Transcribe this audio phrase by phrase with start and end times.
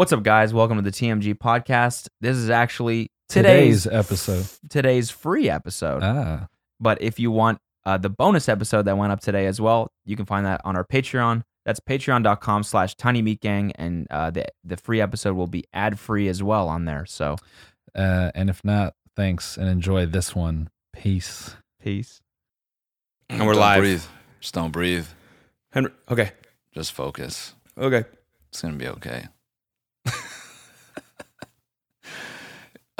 [0.00, 0.54] What's up, guys?
[0.54, 2.08] Welcome to the TMG podcast.
[2.22, 4.46] This is actually today's Today's episode.
[4.70, 6.02] today's free episode.
[6.02, 6.48] Ah,
[6.80, 10.16] But if you want uh, the bonus episode that went up today as well, you
[10.16, 11.42] can find that on our Patreon.
[11.66, 13.72] That's patreon.com slash tiny meat gang.
[13.74, 17.04] And uh, the, the free episode will be ad free as well on there.
[17.04, 17.36] So
[17.94, 20.70] uh, and if not, thanks and enjoy this one.
[20.94, 21.56] Peace.
[21.78, 22.22] peace.
[23.28, 23.80] And we're don't live.
[23.80, 24.04] Breathe.
[24.40, 25.08] Just don't breathe.
[25.72, 26.32] Henry, okay.
[26.72, 27.52] Just focus.
[27.76, 28.04] Okay.
[28.48, 29.26] It's gonna be okay.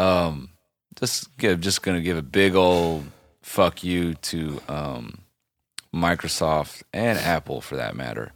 [0.01, 0.51] Um,
[0.99, 1.61] just give.
[1.61, 3.05] Just gonna give a big old
[3.43, 5.19] fuck you to um,
[5.95, 8.33] Microsoft and Apple for that matter,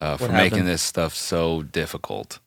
[0.00, 2.38] uh, for making this stuff so difficult.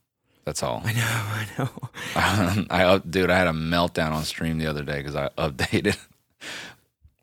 [0.45, 0.81] That's all.
[0.83, 2.65] I know, I know.
[2.69, 5.97] I up, dude, I had a meltdown on stream the other day because I updated.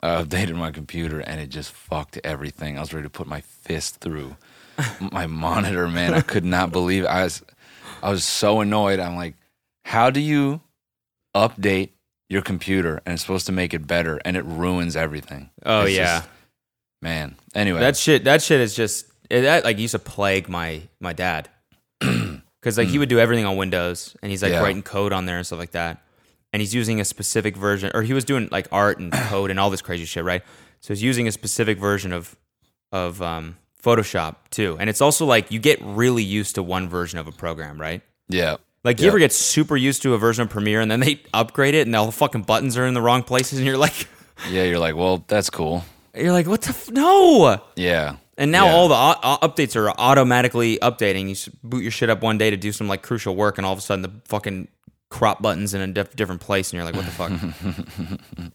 [0.03, 2.79] I updated my computer and it just fucked everything.
[2.79, 4.37] I was ready to put my fist through
[4.99, 6.15] my monitor, man.
[6.15, 7.09] I could not believe it.
[7.09, 7.43] I was
[8.03, 8.99] I was so annoyed.
[8.99, 9.35] I'm like,
[9.85, 10.63] how do you
[11.35, 11.91] update
[12.29, 15.51] your computer and it's supposed to make it better and it ruins everything?
[15.65, 16.19] Oh It's yeah.
[16.21, 16.29] just-
[17.03, 17.37] man.
[17.55, 21.13] Anyway, That shit that shit is just it, that like used to plague my my
[21.13, 21.49] dad.
[22.63, 24.61] Cuz like he would do everything on Windows and he's like Yeah.
[24.61, 26.03] writing code on there and stuff like that.
[26.53, 29.59] And he's using a specific version or he was doing like art and code and
[29.61, 30.43] all this crazy shit, right?
[30.81, 32.37] So he's using a specific version of
[32.93, 34.77] of um Photoshop too.
[34.79, 38.03] And it's also like you get really used to one version of a program, right?
[38.29, 38.57] yeah.
[38.85, 39.11] Like you Yeah.
[39.11, 41.95] ever get super used to a version of Premiere and then they upgrade it and
[41.95, 44.09] all the fucking buttons are in the wrong places and you're like
[44.51, 45.85] Yeah, you're like, well, that's cool.
[46.15, 47.61] you're like what the f- no.
[47.77, 48.17] Yeah.
[48.39, 48.73] And now Yeah.
[48.73, 51.29] all the au- updates are automatically updating.
[51.29, 53.73] You boot your shit up one day to do some like crucial work, and all
[53.75, 54.69] of a sudden the fucking
[55.11, 58.51] crop buttons in a diff- different place, and you're like, "What the fuck?"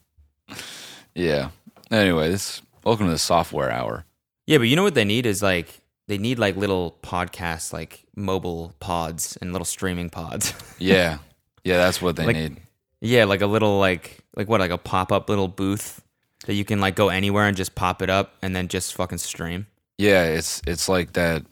[1.13, 1.49] Yeah.
[1.91, 4.05] Anyway, this welcome to the software hour.
[4.47, 8.03] yeah, but you know what they need is like they need like little podcasts, like
[8.15, 10.53] mobile pods and little streaming pods.
[10.79, 11.19] Yeah.
[11.63, 12.57] Yeah, that's what they Like- need.
[13.01, 16.01] yeah, like a little like like what like a pop up little booth
[16.45, 19.17] that you can like go anywhere and just pop it up and then just fucking
[19.17, 19.65] stream.
[19.97, 21.43] Yeah, it's it's like that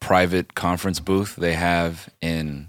[0.00, 2.68] private conference booth they have in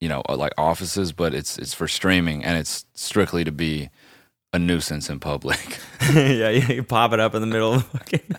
[0.00, 3.88] you know, uh, like offices, but it's it's for streaming and it's strictly to be
[4.52, 5.78] a nuisance in public.
[6.12, 8.36] yeah, yeah, you pop it up in the middle of the fucking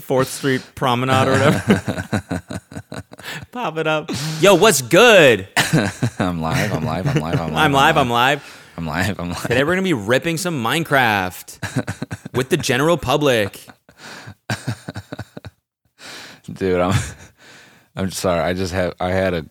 [0.00, 2.42] Fourth Street Promenade or whatever.
[3.52, 4.10] pop it up.
[4.40, 5.48] Yo, what's good?
[6.18, 7.64] I'm live, I'm live, I'm live, I'm live.
[7.64, 7.96] I'm live.
[7.96, 8.64] I'm live.
[8.76, 9.42] I'm live, I'm live.
[9.42, 13.66] Today we're gonna be ripping some Minecraft with the general public.
[16.52, 16.94] Dude, I'm
[17.96, 18.40] I'm sorry.
[18.40, 19.46] I just have I had a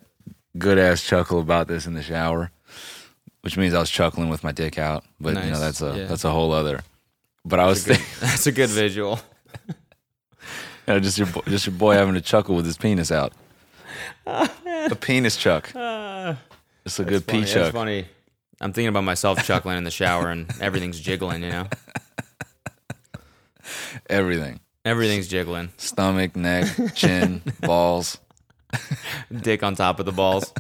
[0.58, 2.52] good ass chuckle about this in the shower,
[3.41, 5.03] which means I was chuckling with my dick out.
[5.19, 6.06] But you know that's a yeah.
[6.06, 6.81] that's a whole other.
[7.44, 9.19] But I was Good- thinking, That's a good visual.
[10.88, 13.12] You know, uh, just your bo- just your boy having a chuckle with his penis
[13.12, 13.34] out.
[14.28, 15.75] a penis chuck.
[15.75, 16.36] Uh,
[16.86, 17.40] it's a good funny.
[17.40, 17.74] pee That's chuck.
[17.74, 18.06] funny.
[18.62, 21.44] I'm thinking about myself chuckling in the shower and everything's jiggling.
[21.44, 21.68] You know,
[24.09, 25.70] Everything: everything's jiggling.
[25.78, 28.18] stomach, neck, chin, balls.
[29.31, 30.53] Dick on top of the balls.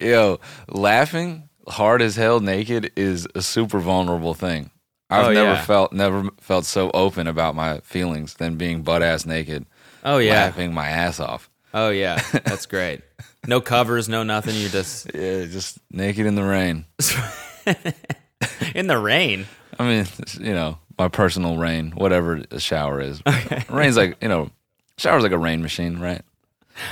[0.00, 4.70] Yo, laughing hard as hell naked is a super vulnerable thing.
[5.10, 5.62] I've Oh, never yeah.
[5.64, 9.66] felt never felt so open about my feelings than being butt ass naked,
[10.04, 10.32] Oh yeah.
[10.44, 11.50] laughing my ass off.
[11.74, 12.20] Oh yeah.
[12.44, 13.00] That's great.
[13.46, 14.54] No covers, no nothing.
[14.56, 16.84] You're just Yeah, just naked in the rain.
[18.74, 19.46] in the rain.
[19.78, 20.06] I mean,
[20.38, 23.22] you know, my personal rain, whatever a shower is.
[23.70, 24.50] Rain's like, you know,
[24.98, 26.20] shower's like a rain machine, right?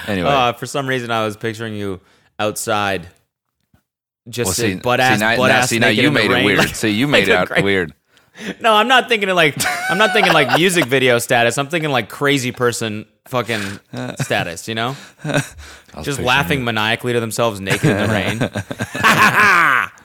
[0.06, 2.00] Anyway, Uh, for some reason, I was picturing you
[2.38, 3.08] outside,
[4.28, 6.20] just well, see, butt see, ass, now, butt now- ass see, now you in the
[6.20, 6.58] made it rain, weird.
[6.58, 7.92] like- see, you like made it out great- weird.
[8.60, 9.54] No, I'm not thinking of like
[9.90, 11.58] I'm not thinking like music video status.
[11.58, 13.80] I'm thinking like crazy person fucking
[14.20, 14.68] status.
[14.68, 14.96] You know,
[16.02, 19.88] just laughing you- maniacally to themselves naked in the rain.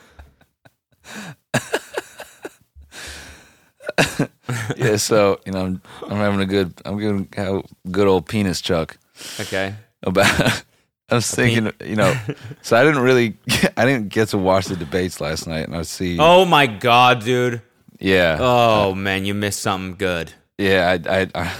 [4.78, 8.28] Yeah, so you know, I'm, I'm having a good, I'm gonna have a good old
[8.28, 8.98] penis chuck.
[9.40, 9.76] okay.
[10.04, 10.64] about
[11.10, 12.16] I was thinking, you know,
[12.62, 13.36] so I didn't really
[13.78, 17.24] I didn't get to watch the debates last night and I see Oh my god,
[17.24, 17.62] dude.
[18.04, 18.38] Yeah.
[18.40, 20.34] Oh man, you missed something good.
[20.58, 21.54] Yeah, I, I I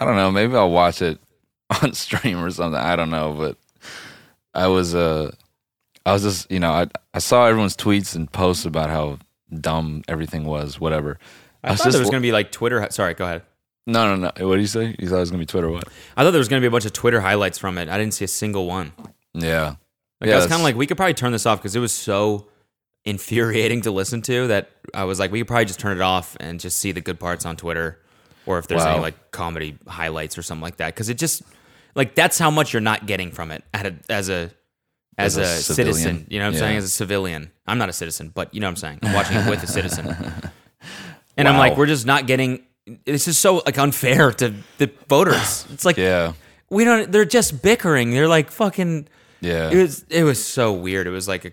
[0.00, 1.20] I don't know, maybe I'll watch it
[1.82, 2.80] on stream or something.
[2.80, 3.56] I don't know, but
[4.54, 5.30] I was uh
[6.06, 9.18] I was just, you know, I I saw everyone's tweets and posts about how
[9.52, 11.18] dumb everything was, whatever.
[11.62, 12.86] I, was thought there was gonna be like Twitter.
[12.90, 13.42] Sorry, go ahead.
[13.86, 14.48] No, no, no.
[14.48, 14.96] What did you say?
[14.98, 15.84] You thought it was gonna be Twitter what?
[16.16, 17.88] I thought there was gonna be a bunch of Twitter highlights from it.
[17.90, 18.92] I didn't see a single one.
[19.34, 19.76] Yeah.
[20.20, 21.80] Like Yeah, I was kind of like, we could probably turn this off because it
[21.80, 22.46] was so
[23.04, 26.36] infuriating to listen to that I was like, we could probably just turn it off
[26.40, 28.00] and just see the good parts on Twitter,
[28.46, 30.94] or if there's any like comedy highlights or something like that.
[30.94, 31.42] Because it just
[31.94, 34.50] like that's how much you're not getting from it at a, as a
[35.16, 36.26] as, As a a, citizen.
[36.28, 36.58] You know what I'm Yeah.
[36.60, 36.76] saying?
[36.78, 38.98] As a civilian, I'm not a citizen, but you know what I'm saying.
[39.02, 40.08] I'm watching it with a citizen,
[41.36, 42.64] and I'm like, we're just not getting.
[43.06, 45.66] This is so like unfair to the voters.
[45.72, 46.32] It's like Yeah.
[46.70, 47.10] we don't.
[47.12, 48.10] They're just bickering.
[48.10, 49.08] They're like fucking.
[49.40, 49.70] Yeah.
[49.70, 51.06] It was it was so weird.
[51.06, 51.52] It was like a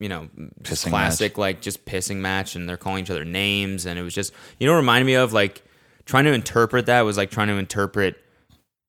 [0.00, 0.28] you know
[0.62, 4.14] Pissing classic like just pissing match, and they're calling each other names, and it was
[4.14, 5.62] just you know reminded me of like
[6.04, 8.16] trying to interpret that was like trying to interpret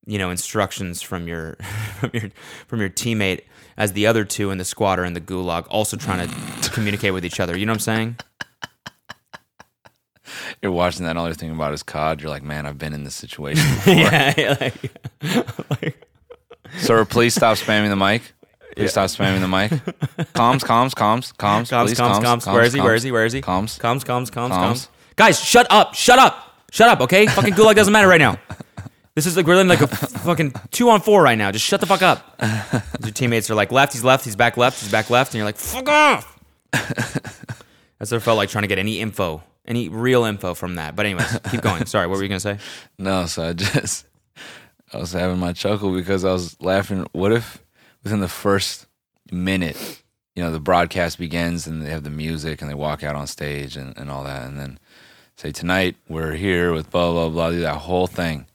[0.05, 1.55] you know instructions from your
[1.99, 2.31] from your
[2.67, 3.41] from your teammate
[3.77, 6.27] as the other two in the squad are in the gulag also trying
[6.61, 7.57] to communicate with each other.
[7.57, 8.17] You know what I'm saying?
[10.61, 12.21] You're watching that and all you're thinking about is COD.
[12.21, 13.93] You're like, man, I've been in this situation before.
[13.93, 14.57] yeah.
[14.59, 16.07] Like, like,
[16.77, 18.33] Sir, please stop spamming the mic.
[18.75, 19.71] Please stop spamming the mic.
[20.33, 22.53] Comms, comms, comms, comms, Comms, please, comms, comms.
[22.53, 22.81] Where is he?
[22.81, 23.11] Where is he?
[23.11, 23.41] Where is he?
[23.41, 23.79] Comms.
[23.79, 24.51] Comms, comms, comms, Comms.
[24.51, 24.87] comms.
[25.15, 25.93] Guys, shut up.
[25.95, 26.41] Shut up.
[26.71, 27.25] Shut up, okay?
[27.27, 28.37] Fucking gulag doesn't matter right now.
[29.15, 31.49] This is like we're in like a fucking two on four right now.
[31.51, 32.37] Just shut the fuck up.
[33.01, 35.45] Your teammates are like left, he's left, he's back left, he's back left, and you're
[35.45, 36.37] like, fuck off.
[36.71, 40.97] That's what it felt like trying to get any info, any real info from that.
[40.97, 41.85] But anyways, keep going.
[41.85, 42.57] Sorry, what were you gonna say?
[42.97, 44.05] No, so I just
[44.91, 47.07] I was having my chuckle because I was laughing.
[47.13, 47.63] What if
[48.05, 48.85] within the first
[49.31, 50.03] minute,
[50.35, 53.27] you know, the broadcast begins and they have the music and they walk out on
[53.27, 54.79] stage and, and all that, and then
[55.35, 58.45] say tonight we're here with blah blah blah, do that whole thing.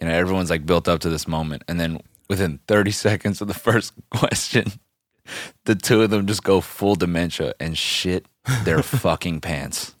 [0.00, 3.48] You know, everyone's like built up to this moment, and then within 30 seconds of
[3.48, 4.72] the first question,
[5.64, 8.26] the two of them just go full dementia and shit
[8.64, 9.94] their fucking pants.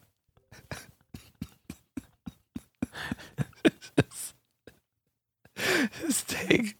[6.00, 6.74] just take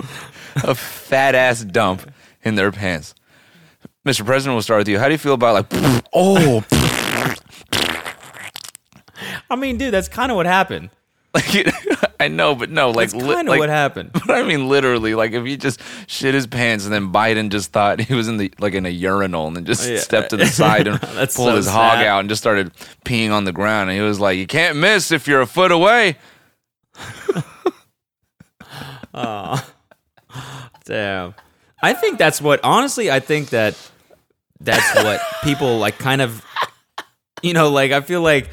[0.56, 2.10] a fat ass dump
[2.42, 3.14] in their pants.
[4.06, 4.24] Mr.
[4.26, 4.98] President, we'll start with you.
[4.98, 6.64] How do you feel about like, oh,
[9.50, 10.90] I mean, dude, that's kind of what happened.
[11.34, 11.72] like
[12.20, 14.10] I know, but no, like, That's li- kind of like what happened.
[14.12, 17.72] But I mean, literally, like if he just shit his pants and then Biden just
[17.72, 19.98] thought he was in the like in a urinal and then just Yeah.
[19.98, 22.06] stepped to the side and That's pulled so his hog sad.
[22.06, 22.72] out and just started
[23.06, 23.88] peeing on the ground.
[23.88, 26.16] And he was like, "You can't miss if you're a foot away."
[30.84, 31.34] Damn.
[31.82, 33.76] I think that's what honestly I think that
[34.60, 36.44] that's what people like kind of
[37.42, 38.48] you know like I feel like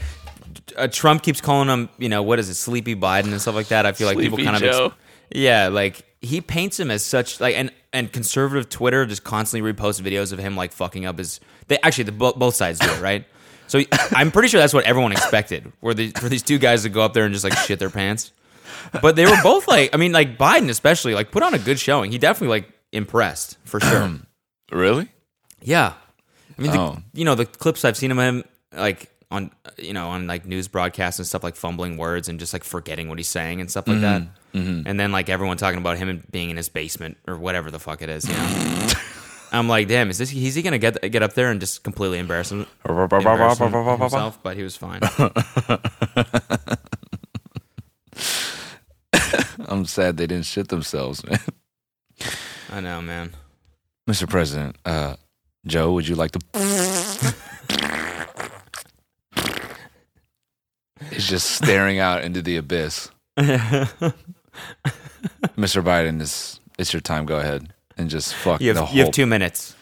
[0.78, 3.68] uh, Trump keeps calling him, you know, what is it, Sleepy Biden and stuff like
[3.68, 3.86] that.
[3.86, 4.96] I feel like people Sleepy kind of ex-
[5.32, 10.02] Yeah, like he paints him as such like and and conservative Twitter just constantly reposts
[10.02, 13.26] videos of him like fucking up his they actually the both sides do it, right?
[13.68, 15.72] So I'm pretty sure that's what everyone expected.
[15.82, 17.90] Were the, for these two guys to go up there and just like shit their
[17.90, 18.32] pants.
[19.02, 21.80] But they were both like, I mean, like Biden especially, like put on a good
[21.80, 22.12] showing.
[22.12, 24.12] He definitely like impressed for sure.
[24.72, 25.10] Really?
[25.62, 25.94] yeah,
[26.58, 26.98] I mean, the, Oh.
[27.14, 28.44] you know, the clips I've seen of him
[28.76, 32.54] like on, you know, on like news broadcasts and stuff, like fumbling words and just
[32.54, 34.22] like forgetting what he's saying and stuff like that.
[34.22, 34.58] Mm-hmm.
[34.60, 34.88] Mm-hmm.
[34.88, 38.02] And then like everyone talking about him being in his basement or whatever the fuck
[38.02, 38.28] it is.
[38.28, 38.88] You know,
[39.52, 40.32] I'm like, damn, is this?
[40.34, 44.40] Is he gonna get get up there and just completely embarrass, him, embarrass him- himself?
[44.44, 45.02] But he was fine.
[49.68, 51.40] I'm sad they didn't shit themselves, man.
[52.72, 53.32] I know, man.
[54.10, 54.28] Mr.
[54.30, 55.16] President, uh,
[55.66, 56.40] Joe, would you like to?
[61.12, 63.10] He's just staring out into the abyss.
[63.40, 64.14] Mr.
[65.58, 67.26] Biden, is it's your time.
[67.26, 68.98] Go ahead and just fuck You the have, whole.
[68.98, 69.76] you have two minutes.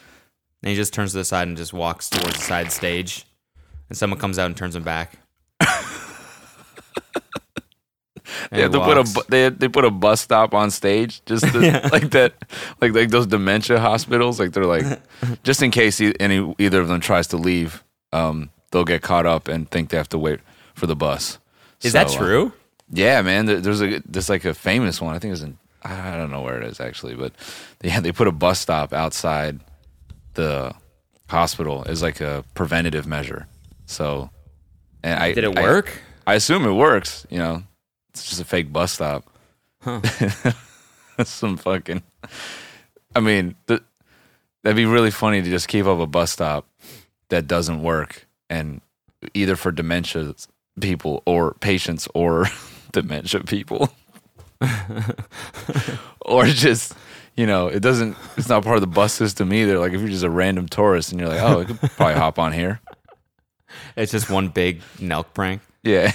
[0.63, 3.25] And he just turns to the side and just walks towards the side stage.
[3.89, 5.19] And someone comes out and turns him back.
[5.59, 5.69] And
[8.51, 9.13] They he to put a walks.
[9.13, 11.59] bu- they they put a bus stop on stage just to,
[11.91, 12.33] like that
[12.81, 14.85] like like those dementia hospitals like they're like
[15.43, 19.47] just in case any either of them tries to leave um they'll get caught up
[19.47, 20.39] and think they have to wait
[20.75, 21.39] for the bus.
[21.81, 22.51] Is So, that uh, true?
[22.91, 23.45] Yeah, man.
[23.45, 25.15] There, there's a there's like a famous one.
[25.15, 27.33] I think it was in I don't know where it is actually, but
[27.81, 29.59] yeah, they put a bus stop outside
[30.33, 30.73] the
[31.29, 33.47] hospital as like a preventative measure.
[33.85, 34.29] So,
[35.03, 36.01] and I Did it I- work?
[36.25, 37.25] I, assume it works.
[37.29, 37.63] You know,
[38.19, 39.25] it's just a fake bus stop.
[39.83, 42.03] That's some fucking.
[43.15, 43.81] I mean, th-
[44.63, 46.67] that'd be really funny to just keep up a bus stop
[47.29, 48.81] that doesn't work, and
[49.33, 50.35] either for dementia
[50.79, 52.45] people or patients or
[52.91, 53.89] dementia people,
[56.21, 56.93] or just
[57.35, 58.17] you know, it doesn't.
[58.35, 59.79] It's not part of the bus system either.
[59.79, 62.39] Like if you're just a random tourist and you're like, oh, I could probably hop
[62.39, 62.81] on here.
[63.95, 65.61] It's just one big Nelk prank.
[65.87, 66.11] Yeah.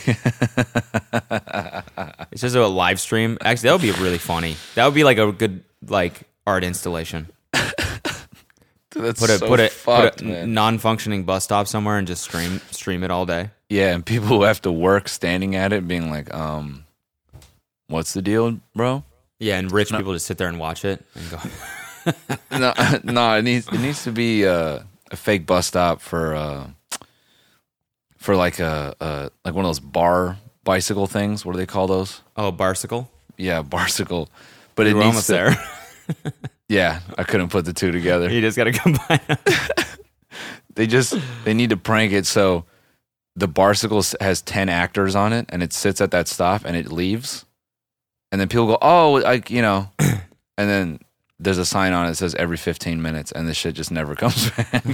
[2.33, 3.39] It's just a live stream.
[3.43, 4.57] Actually, that would be really funny.
[4.75, 7.29] That would be like a good like art installation.
[7.53, 10.53] That's Put a so put a fucked, put a man.
[10.55, 13.51] non-functioning bus stop somewhere and just stream stream it all day.
[13.71, 16.85] Yeah, and people who have to work standing at it being like, um,
[17.89, 19.03] what's the deal, bro?
[19.39, 21.39] Yeah, and rich people just sit there and watch it and go.
[22.59, 22.75] no,
[23.13, 26.67] no, it needs it needs to be uh, a fake bus stop for uh,
[28.23, 31.45] for like a, a like one of those bar bicycle things.
[31.45, 32.21] What do they call those?
[32.37, 33.09] Oh, barsicle.
[33.37, 34.29] Yeah, barcicle.
[34.75, 36.33] But We it were needs almost to, there.
[36.69, 38.31] Yeah, I couldn't put the two together.
[38.31, 39.21] you just got to combine.
[39.27, 39.37] them.
[40.75, 41.15] They just
[41.45, 42.65] they need to prank it so
[43.37, 46.75] the barcicle s- has ten actors on it, and it sits at that stop, and
[46.75, 47.45] it leaves,
[48.31, 50.21] and then people go, "Oh, like you know," and
[50.71, 50.99] then
[51.39, 54.15] there's a sign on it that says every 15 minutes, and the shit just never
[54.15, 54.85] comes back.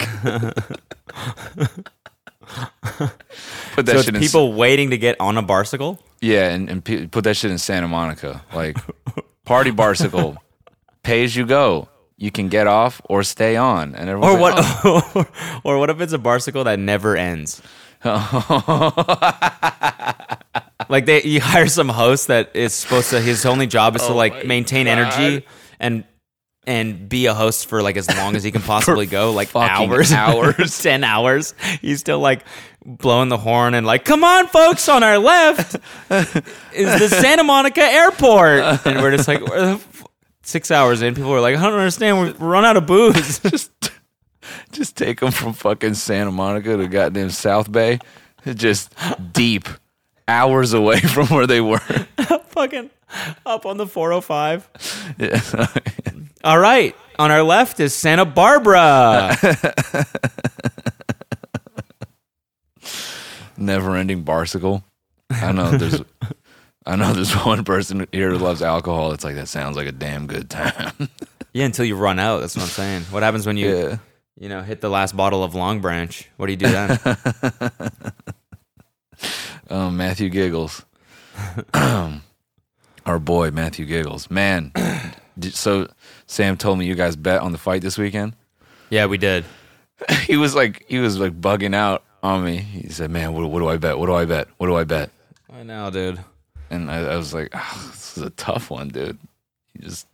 [3.74, 5.98] put that so shit in people waiting to get on a barsicle.
[6.20, 8.42] Yeah, and, and pe- put that shit in Santa Monica.
[8.52, 8.76] Like,
[9.44, 10.36] party barsicle,
[11.02, 11.88] pay as you go.
[12.16, 13.94] You can get off or stay on.
[13.94, 14.54] And Or everyone's what?
[14.84, 15.12] Oh.
[15.14, 17.62] like, or what if it's a barsicle that never ends?
[20.88, 23.20] Like they, you hire some host that is supposed to.
[23.20, 25.46] His only job is to oh like maintain energy
[25.78, 26.04] and
[26.68, 30.12] and be a host for like as long as he can possibly go, like hours,
[30.12, 30.78] hours.
[30.82, 31.54] ten hours.
[31.80, 32.44] He's still like
[32.84, 35.74] blowing the horn and like, come on, folks, on our left
[36.10, 39.42] is the Santa Monica Airport, and we're just like.
[40.42, 42.22] Six hours in, people were like, "I don't understand.
[42.22, 43.70] We've run out of booze." just,
[44.72, 47.98] just take them from fucking Santa Monica to goddamn South Bay.
[48.54, 48.94] Just
[49.34, 49.68] deep,
[50.26, 51.80] hours away from where they were.
[52.48, 52.88] fucking
[53.44, 55.14] up on the 405.
[55.18, 55.66] Yeah.
[56.48, 56.96] All right.
[57.18, 59.36] On our left is Santa Barbara.
[63.58, 64.82] Never ending barsicle.
[65.28, 66.00] I know there's.
[66.86, 69.12] I know there's one person here who loves alcohol.
[69.12, 71.10] It's like that sounds like a damn good time.
[71.52, 72.38] yeah, until you run out.
[72.40, 73.02] That's what I'm saying.
[73.10, 73.98] What happens when you, yeah.
[74.40, 76.28] you know, hit the last bottle of Longbranch?
[76.38, 76.98] What do you do then?
[79.68, 80.82] Oh, Matthew Giggles.
[81.74, 84.30] Our boy Matthew Giggles.
[84.30, 84.72] Man,
[85.50, 85.88] so
[86.28, 88.34] Sam told me you guys bet on the fight this weekend.
[88.90, 89.44] yeah, we did.
[90.26, 92.58] He was like he was like bugging out on me.
[92.58, 93.98] He said, "Man, what, what do I bet?
[93.98, 94.46] What do I bet?
[94.58, 95.10] What do I bet?"
[95.52, 96.20] I know, dude.
[96.70, 99.18] And I, I was like, oh, "This is a tough one, dude.
[99.74, 100.06] You just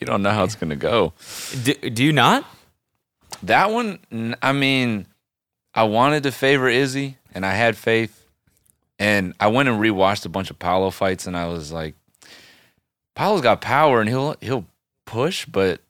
[0.00, 1.12] you don't know how it's gonna go."
[1.62, 2.44] Do, do you not?
[3.44, 4.00] That one,
[4.42, 5.06] I mean,
[5.72, 8.26] I wanted to favor Izzy, and I had faith.
[8.98, 11.94] And I went and rewatched a bunch of Paulo fights, and I was like,
[13.14, 14.64] Paulo's got power, and he'll he'll
[15.08, 15.80] push, but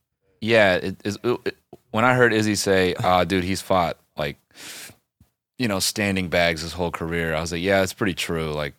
[0.40, 1.56] yeah, it, it, it-
[1.90, 4.37] when I heard Izzy say, "Ah, dude, he's fought like,
[5.58, 8.75] you know, standing bags his whole career," I was like, "Yeah, it's pretty true." Like,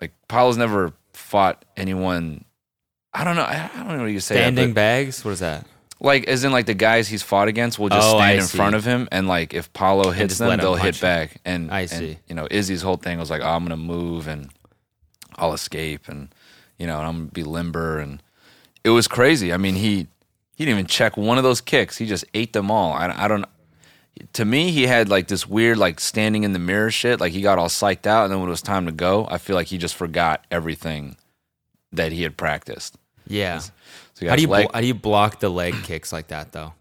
[0.00, 2.44] like Paulo's never fought anyone.
[3.12, 3.42] I don't know.
[3.42, 4.36] I I don't know what you say.
[4.36, 5.24] Standing but- bags?
[5.24, 5.66] What is that?
[6.00, 8.46] like as in like the guys he's fought against will just Oh, I stand in
[8.46, 8.56] see.
[8.58, 11.90] front of him and like if Paulo hits them they'll hit back and I and,
[11.90, 12.18] see.
[12.26, 14.50] you know Izzy's whole thing was like oh, I'm gonna move and
[15.36, 16.34] I'll escape and
[16.78, 18.20] you know and I'm gonna be limber and
[18.84, 20.06] it was crazy I mean he
[20.56, 23.28] he didn't even check one of those kicks he just ate them all I, I
[23.28, 23.44] don't
[24.34, 27.40] to me he had like this weird like standing in the mirror shit like he
[27.42, 29.66] got all psyched out and then when it was time to go I feel like
[29.68, 31.16] he just forgot everything
[31.92, 33.58] that he had practiced Yeah.
[33.58, 36.52] so How do you leg- blo- how do you block the leg kicks like that
[36.52, 36.74] though?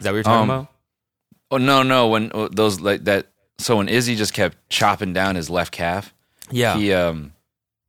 [0.00, 0.68] Is that what you're talking Um, about?
[1.50, 2.08] Oh no, no.
[2.08, 3.26] When uh, those like that.
[3.58, 6.12] So when Izzy just kept chopping down his left calf,
[6.50, 6.76] Yeah.
[6.76, 7.32] he um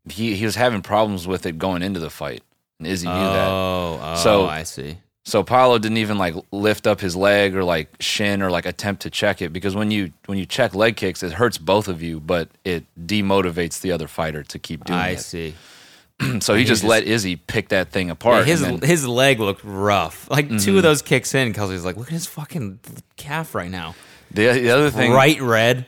[0.10, 2.44] he he was having problems with it going into the fight,
[2.80, 3.48] and Izzy knew that.
[3.50, 4.98] oh, oh, So- I see.
[5.28, 9.02] So Paulo didn't even like lift up his leg or like shin or like attempt
[9.02, 12.04] to check it because when you when you check leg kicks, it hurts both of
[12.04, 15.02] you, but it demotivates the other fighter to keep doing it.
[15.02, 15.20] I it.
[15.22, 15.56] see.
[16.42, 18.46] so he just just- let Izzy pick that thing Yeah, apart.
[18.46, 18.86] his and then- Mm-hmm.
[18.88, 20.30] his leg looked rough.
[20.30, 22.80] Like two of those kicks in, Kelsey's like, look at his fucking
[23.18, 23.96] calf right now.
[24.30, 25.88] the, the other thing, Bright red.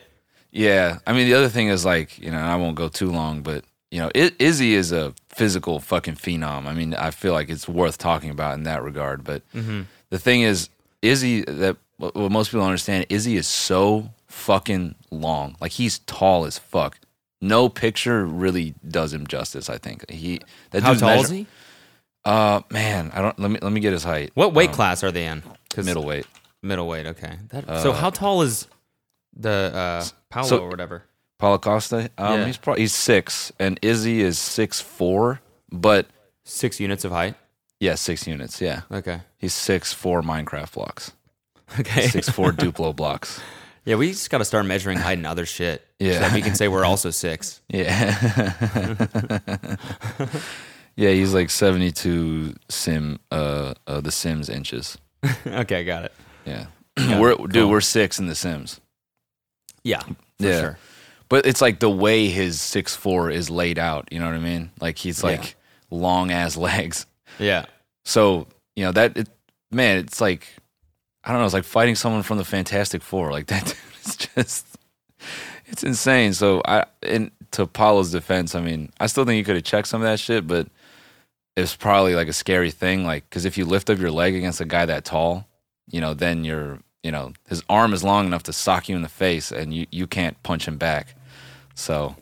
[0.50, 3.44] Yeah, I mean the other thing is like you know I won't go too long,
[3.44, 6.66] but you know I- Izzy is a physical fucking phenom.
[6.68, 9.24] I mean I feel like it's worth talking about in that regard.
[9.24, 10.70] But the thing is,
[11.02, 15.56] Izzy that what most people don't understand, Izzy is so fucking long.
[15.60, 17.00] Like he's tall as fuck.
[17.42, 19.70] No picture really does him justice.
[19.70, 20.42] I think he.
[20.72, 21.46] That How dude's tall is he?
[22.26, 23.40] Uh, man, I don't.
[23.40, 24.32] Let me let me get his height.
[24.34, 25.44] What weight Um, class are they in?
[25.76, 26.26] Middleweight.
[26.64, 27.06] Middleweight.
[27.06, 27.38] Okay.
[27.50, 28.68] That, so how tall is
[29.36, 31.04] the uh, Paulo so- or whatever?
[31.38, 32.10] Paulo Costa.
[32.18, 32.46] Um, Yeah.
[32.48, 35.42] he's probably he's six, and Izzy is six four,
[35.72, 36.08] but
[36.44, 37.36] Six units of height.
[37.80, 38.62] Yeah, six units.
[38.62, 39.20] Yeah, Okay.
[39.38, 41.12] he's six four Minecraft blocks,
[41.80, 42.08] Okay.
[42.08, 43.40] six four Duplo blocks.
[43.86, 45.86] yeah, we just got to start measuring height and other shit.
[46.00, 46.14] Yeah.
[46.14, 47.62] So that we can say we're also six.
[47.70, 48.16] Yeah,
[50.96, 54.98] yeah, he's like seventy two sim, uh, uh, the Sims inches.
[55.48, 56.14] okay, got it.
[56.46, 56.68] Yeah,
[57.20, 58.80] we're dude, we're six in the Sims.
[59.84, 60.02] Yeah.
[60.02, 60.60] For Yeah.
[60.62, 60.78] sure.
[61.30, 64.08] But it's like the way his six four is laid out.
[64.12, 64.72] You know what I mean?
[64.80, 65.30] Like he's Yeah.
[65.32, 65.56] like
[65.92, 67.06] long ass legs.
[67.40, 67.66] Yeah.
[68.06, 69.30] So you know that it,
[69.72, 70.48] man, it's like
[71.24, 73.32] I don't know, it's like fighting someone from the Fantastic Four.
[73.38, 74.66] Like that, dude is just
[75.66, 76.34] it's insane.
[76.34, 79.88] So I, and to Paulo's defense, I mean, I still think he could have checked
[79.90, 80.68] some of that shit, but
[81.58, 83.04] it's probably like a scary thing.
[83.04, 85.46] Like because if you lift up your leg against a guy that tall,
[85.92, 89.02] you know, then you're you know his arm is long enough to sock you in
[89.02, 91.16] the face, and you you can't punch him back.
[91.78, 92.16] So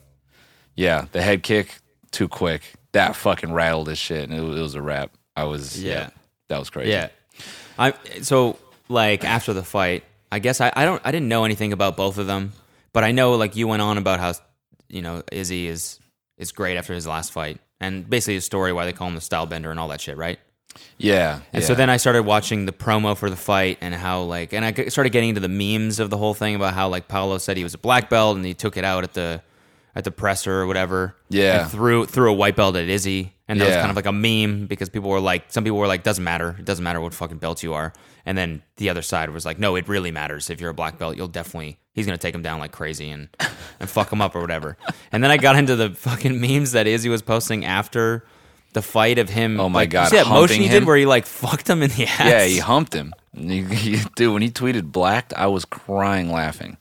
[0.74, 1.74] yeah, the head kick
[2.10, 2.62] too quick.
[2.92, 5.10] That fucking rattled his shit, and it, was- it was a wrap.
[5.34, 6.10] I was yeah, Yeah.
[6.48, 6.90] that was crazy.
[6.90, 7.08] Yeah.
[7.78, 8.58] I so
[8.88, 12.16] like after the fight, I guess I, I don't I didn't know anything about both
[12.18, 12.52] of them,
[12.92, 14.32] but I know like you went on about how
[14.88, 15.98] you know Izzy is
[16.38, 19.20] is great after his last fight, and basically his story why they call him the
[19.20, 20.38] style bender and all that shit, right?
[20.98, 21.40] Yeah.
[21.52, 21.66] And yeah.
[21.66, 24.72] so then I started watching the promo for the fight and how like and I
[24.88, 27.62] started getting into the memes of the whole thing about how like Paulo said he
[27.62, 29.42] was a black belt and he took it out at the
[29.96, 31.16] at the presser or whatever.
[31.30, 31.62] Yeah.
[31.62, 33.32] And threw threw a white belt at Izzy.
[33.48, 35.86] And that was kind of like a meme because people were like some people were
[35.86, 36.56] like, doesn't matter.
[36.58, 37.92] It doesn't matter what fucking belt you are.
[38.26, 40.50] And then the other side was like, no, it really matters.
[40.50, 43.28] If you're a black belt, you'll definitely he's gonna take him down like crazy and
[43.80, 44.76] and fuck him up or whatever.
[45.12, 48.26] And then I got into the fucking memes that Izzy was posting after
[48.76, 49.58] the fight of him.
[49.58, 50.86] Oh my like, God, see that motion he did him?
[50.86, 52.20] where he like fucked him in the ass.
[52.20, 53.12] yeah, he humped him.
[53.36, 56.78] He- he- dude, when he tweeted blacked, I was crying laughing.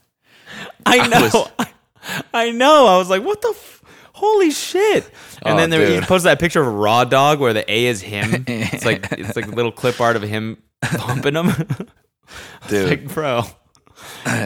[0.85, 1.21] I know.
[1.57, 1.67] was-
[2.33, 2.85] I know.
[2.87, 3.81] I was like, what the f-
[4.13, 5.09] holy shit.
[5.43, 7.85] And Oh, then there, he posted that picture of a raw dog where the A
[7.87, 8.45] is him.
[8.47, 10.57] It's like it's like a little clip art of him
[10.97, 11.49] bumping him.
[12.67, 12.89] Dude.
[12.89, 13.43] like, bro.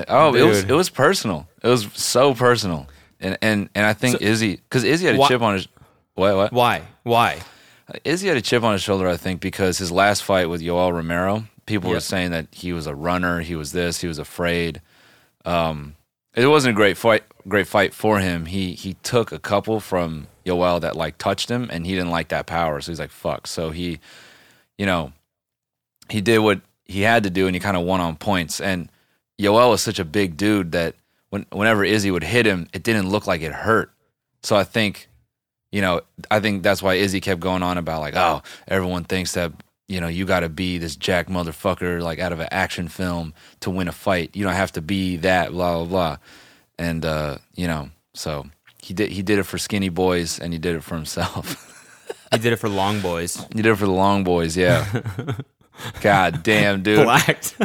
[0.07, 1.47] Oh, it was it was personal.
[1.63, 2.87] It was so personal.
[3.19, 5.67] And and and I think Izzy because Izzy had a Wha- chip on his
[6.15, 6.81] what what Why?
[7.09, 7.41] Why?
[8.03, 10.93] Izzy had a chip on his shoulder, I think, because his last fight with Yoel
[10.93, 12.03] Romero, people were Yep.
[12.03, 14.79] saying that he was a runner, he was this, he was afraid.
[15.43, 15.95] Um,
[16.35, 18.45] it wasn't a great fight, great fight for him.
[18.45, 22.27] He he took a couple from Yoel that like touched him, and he didn't like
[22.27, 23.99] that power, so he's like, "Fuck." So he,
[24.77, 25.11] you know,
[26.09, 28.61] he did what he had to do, and he kind of won on points.
[28.61, 28.87] And
[29.39, 30.93] Yoel was such a big dude that
[31.31, 33.91] when whenever Izzy would hit him, it didn't look like it hurt.
[34.43, 35.08] So I think
[35.71, 36.01] you know,
[36.31, 39.51] I think that's why Izzy kept going on about like, oh, everyone thinks that
[39.87, 43.33] you know you got to be this jack motherfucker like out of an action film
[43.61, 44.35] to win a fight.
[44.35, 46.17] You don't have to be that blah blah blah,
[46.77, 48.47] and uh, you know, so
[48.81, 51.65] he did he did it for skinny boys and he did it for himself.
[52.31, 53.37] He did it for long boys.
[53.37, 54.85] he did it for the long boys, yeah.
[56.01, 57.55] God damn, dude, Blacked.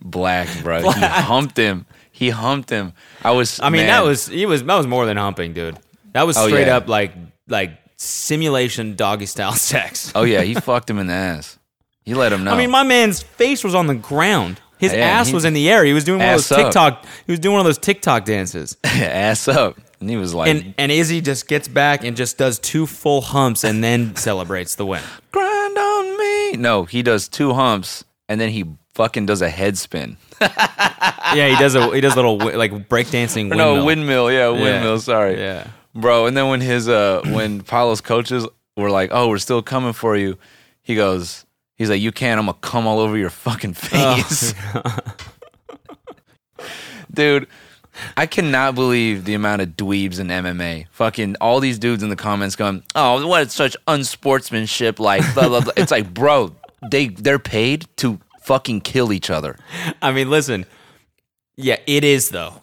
[0.00, 0.82] black, bro.
[0.82, 1.84] He humped him.
[2.12, 2.92] He humped him.
[3.24, 3.58] I was.
[3.60, 5.78] I mean, man, that was he was that was more than humping, dude.
[6.12, 6.76] That was Oh, straight yeah.
[6.76, 7.12] up like
[7.48, 10.12] like simulation doggy style sex.
[10.14, 11.58] Oh yeah, he fucked him in the ass.
[12.04, 12.52] He let him know.
[12.52, 14.60] I mean, my man's face was on the ground.
[14.78, 15.84] His Yeah, ass he- was in the air.
[15.84, 16.64] He was doing one of Ass those up.
[16.66, 17.06] TikTok.
[17.26, 18.76] He was doing one of those TikTok dances.
[18.84, 22.58] ass up, and he was like, And and Izzy just gets back and just does
[22.58, 25.02] two full humps and then celebrates the win.
[25.32, 26.52] grind on me.
[26.58, 30.18] No, he does two humps and then he fucking does a head spin.
[30.40, 33.76] Yeah, he does a he does a little wi- like breakdancing Or windmill.
[33.76, 34.30] no, windmill.
[34.32, 34.98] Yeah, windmill.
[35.00, 35.38] Sorry.
[35.38, 35.66] Yeah.
[35.94, 39.92] Bro, and then when his uh when Paulo's coaches were like, "Oh, we're still coming
[39.92, 40.38] for you,"
[40.82, 42.38] he goes, "He's like, you can't.
[42.38, 44.54] I'm gonna come all over your fucking Oh, face,
[47.12, 47.46] dude."
[48.16, 50.86] I cannot believe the amount of dweebs in MMA.
[50.90, 55.60] Fucking all these dudes in the comments going, "Oh, what such unsportsmanship!" Like, blah blah
[55.60, 55.72] blah.
[55.76, 56.56] It's like, bro,
[56.90, 59.56] they they're paid to fucking kill each other.
[60.02, 60.66] I mean, listen.
[61.56, 62.62] Yeah, it is though.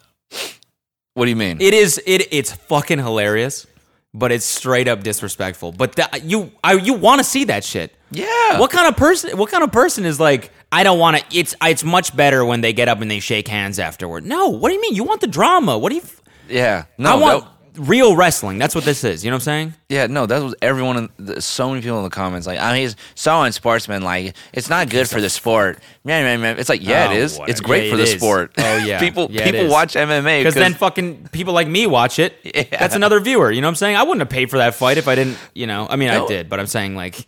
[1.13, 1.59] What do you mean?
[1.61, 3.67] It is it it's fucking hilarious,
[4.13, 5.71] but it's straight up disrespectful.
[5.73, 7.93] But that you I you want to see that shit.
[8.11, 8.59] yeah.
[8.59, 9.37] What kind of person?
[9.37, 10.51] What kind of person is like?
[10.71, 11.37] I don't want to.
[11.37, 14.25] It's it's much better when they get up and they shake hands afterward.
[14.25, 14.95] No, what do you mean?
[14.95, 15.77] You want the drama?
[15.77, 16.03] What do you?
[16.47, 16.85] Yeah.
[16.97, 17.11] No.
[17.11, 17.45] I want
[17.75, 18.57] real wrestling.
[18.57, 19.23] That's what this is.
[19.23, 19.73] You know what I'm saying?
[19.89, 20.97] Yeah, no, that was everyone.
[20.97, 24.01] In the, so many people in the comments like, "I mean, he's so unsportsman.
[24.03, 26.21] Like, it's not good for the sport." Meh.
[26.57, 27.33] It's like, yeah, Oh, it is.
[27.37, 27.51] whatever.
[27.51, 28.11] It's great Yeah, for it the is.
[28.11, 28.51] sport.
[28.57, 28.99] Oh, yeah.
[29.05, 32.35] people Yeah, people watch MMA Because then fucking people like me watch it.
[32.53, 32.63] Yeah.
[32.79, 33.51] That's another viewer.
[33.51, 33.95] You know what I'm saying?
[33.95, 35.37] I wouldn't have paid for that fight if I didn't.
[35.55, 37.25] You know, I mean, I did, but I'm saying like,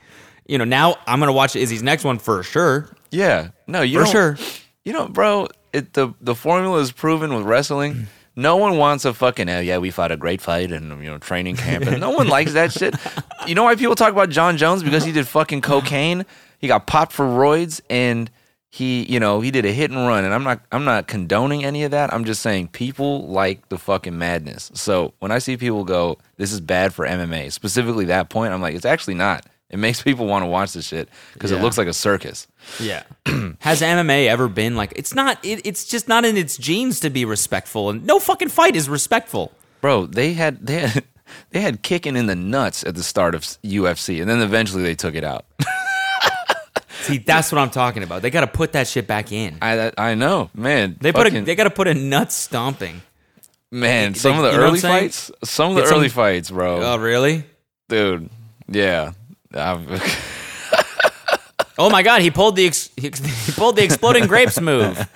[0.47, 2.89] you know, now I'm gonna watch Izzy's next one for sure.
[3.11, 4.37] yeah, no, you For sure.
[4.83, 8.07] You know, bro, it, the the formula is proven with wrestling.
[8.35, 11.17] No one wants a fucking oh yeah we fought a great fight and you know
[11.19, 12.95] training camp and no one likes that shit.
[13.47, 16.25] You know why people talk about Jon Jones because he did fucking cocaine.
[16.59, 18.31] He got popped for roids and
[18.69, 21.63] he you know he did a hit and run and I'm not I'm not condoning
[21.63, 22.11] any of that.
[22.11, 24.71] I'm just saying people like the fucking madness.
[24.73, 28.61] So when I see people go this is bad for MMA specifically that point I'm
[28.61, 29.45] like it's actually not.
[29.69, 31.57] It makes people want to watch this shit because Yeah.
[31.57, 32.47] it looks like a circus.
[32.79, 33.03] Yeah.
[33.59, 34.93] Has MMA ever been like?
[34.95, 35.37] It's not.
[35.43, 38.87] It, it's just not in its genes to be respectful, and no fucking fight is
[38.89, 39.51] respectful.
[39.81, 41.03] bro they had they had
[41.51, 44.95] they had kicking in the nuts at the start of UFC and then eventually they
[44.95, 45.45] took it out
[47.01, 48.21] See, that's what I'm talking about.
[48.21, 49.57] They got to put that shit back in.
[49.61, 50.95] I I know, man.
[51.01, 53.01] They put a, they got to put a nut stomping.
[53.71, 54.13] man.
[54.13, 55.97] they- Some of the you know what I'm early fights, some of the Get some-
[55.97, 56.81] early fights, bro.
[56.81, 57.43] Oh, really?
[57.89, 58.29] Dude,
[58.69, 59.11] yeah.
[61.77, 62.21] Oh my God!
[62.21, 65.07] He pulled the ex- he, he pulled the exploding grapes move.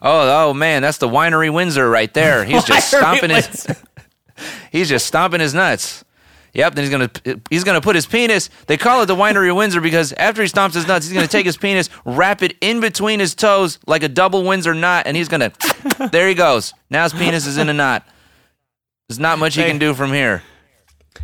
[0.00, 2.44] oh, oh man, that's the winery Windsor right there.
[2.44, 3.66] He's just stomping his.
[4.72, 6.04] He's just stomping his nuts.
[6.54, 6.74] Yep.
[6.74, 7.10] Then he's gonna
[7.48, 8.50] he's gonna put his penis.
[8.66, 11.46] They call it the winery Windsor because after he stomps his nuts, he's gonna take
[11.46, 15.28] his penis, wrap it in between his toes like a double Windsor knot, and he's
[15.28, 15.52] gonna.
[16.12, 16.74] there he goes.
[16.90, 18.06] Now his penis is in a knot.
[19.08, 20.42] There's not much he can do from here.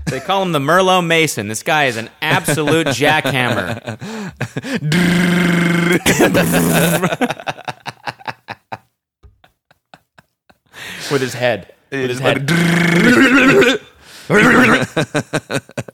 [0.07, 1.49] They call him the Merlot Mason.
[1.49, 3.99] This guy is an absolute jackhammer.
[11.11, 11.75] With his head.
[11.91, 12.51] With his head.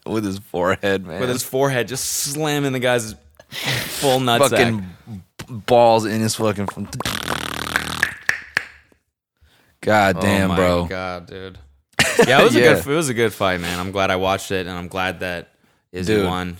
[0.07, 1.20] With his forehead, man.
[1.20, 3.14] With his forehead just slamming the guy's
[3.48, 4.50] full nutsack.
[4.50, 4.87] fucking
[5.66, 6.68] balls in his fucking.
[9.80, 10.87] God oh damn, oh my bro.
[10.87, 11.59] God, dude.
[12.29, 12.79] Yeah, it was a good.
[12.79, 13.79] It was a good fight, man.
[13.79, 15.49] I'm glad I watched it, and I'm glad that
[15.93, 16.27] Izzy Dude.
[16.27, 16.57] won.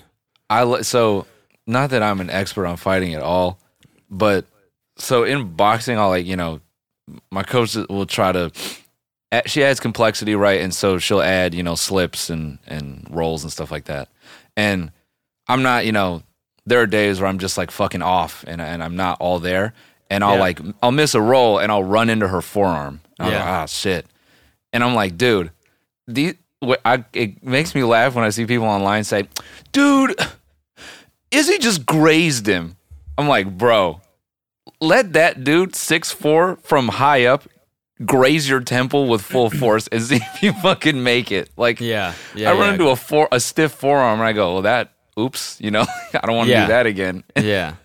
[0.51, 1.27] I so
[1.67, 3.59] not that I'm an expert on fighting at all,
[4.11, 4.45] but
[4.99, 6.61] so in boxing, I'll like you know,
[7.31, 8.53] my coach will try to.
[9.47, 13.51] She adds complexity, right, and so she'll add you know slips and and rolls and
[13.53, 14.09] stuff like that.
[14.57, 14.93] And
[15.49, 16.23] I'm not, you know,
[16.67, 19.75] there are days where I'm just like fucking off and and I'm not all there,
[20.09, 20.41] and I'll Yeah.
[20.41, 23.01] like I'll miss a roll and I'll run into her forearm.
[23.19, 23.27] Yeah.
[23.27, 24.07] like, ah shit,
[24.75, 25.51] and I'm like, dude,
[26.07, 29.29] the wh- I, it makes me laugh when I see people online say,
[29.73, 30.15] dude,
[31.31, 32.77] Izzy just grazed him.
[33.17, 34.01] I'm like, bro,
[34.81, 37.45] let that dude six four from high up
[38.05, 41.49] graze your temple with full force and see if you fucking make it.
[41.57, 42.51] Like, Yeah, yeah.
[42.51, 42.73] I run yeah.
[42.73, 46.27] into a four a stiff forearm and I go, well, that oops, you know, I
[46.27, 46.67] don't want to Yeah.
[46.67, 47.25] do that again.
[47.37, 47.77] yeah,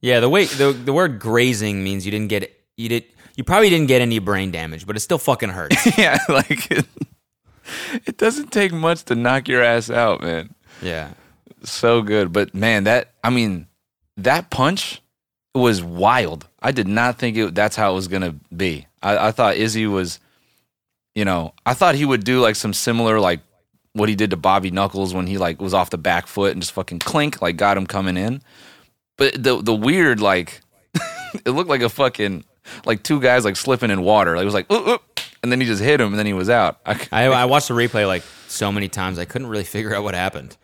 [0.00, 0.20] yeah.
[0.20, 3.04] The way the the word grazing means you didn't get you did
[3.36, 5.98] you probably didn't get any brain damage, but it still fucking hurts.
[5.98, 6.86] yeah, like it,
[8.06, 10.54] it doesn't take much to knock your ass out, man.
[10.82, 11.10] yeah,
[11.62, 12.32] so good.
[12.32, 13.66] But man, that I mean,
[14.16, 15.02] that punch
[15.54, 16.48] was wild.
[16.60, 18.86] I did not think it, that's how it was gonna be.
[19.02, 20.18] I, I thought Izzy was,
[21.14, 23.40] you know, I thought he would do like some similar like
[23.92, 26.60] what he did to Bobby Knuckles when he like was off the back foot and
[26.60, 28.42] just fucking clink like got him coming in.
[29.16, 30.60] But the the weird like
[31.44, 32.44] it looked like a fucking
[32.84, 34.34] like two guys like slipping in water.
[34.36, 36.32] Like, it was like "Oop, oop," and then he just hit him and then he
[36.32, 36.78] was out.
[36.86, 39.18] I, I I watched the replay like so many times.
[39.18, 40.56] I couldn't really figure out what happened.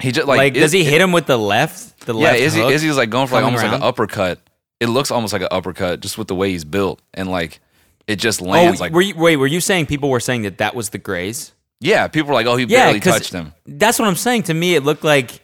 [0.00, 2.06] he just Like, like, does he it- hit him with the left?
[2.06, 2.70] The Yeah, left Izzy, hook?
[2.72, 4.40] Izzy was like going for like almost like an uppercut.
[4.80, 7.60] It looks almost like an uppercut just with the way he's built, and like
[8.06, 8.80] it just Oh, lands.
[8.80, 11.52] like were you, wait, were you saying people were saying that that was the graze?
[11.80, 13.52] yeah, people were like, oh, he Yeah, barely touched him.
[13.66, 14.44] That's what I'm saying.
[14.44, 15.40] To me, it looked like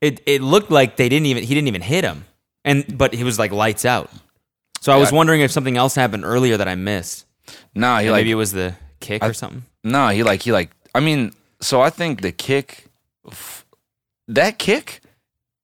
[0.00, 0.20] it.
[0.26, 1.42] It looked like they didn't even.
[1.42, 2.26] He didn't even hit him,
[2.64, 4.10] and but he was like lights out.
[4.86, 7.26] So I was wondering if something else happened earlier that I missed.
[7.74, 9.64] Nah, he And like maybe it was the kick or something.
[9.82, 10.70] no, he like he like.
[10.94, 12.86] I mean, so I think the kick,
[13.28, 13.66] f-
[14.28, 15.00] that kick,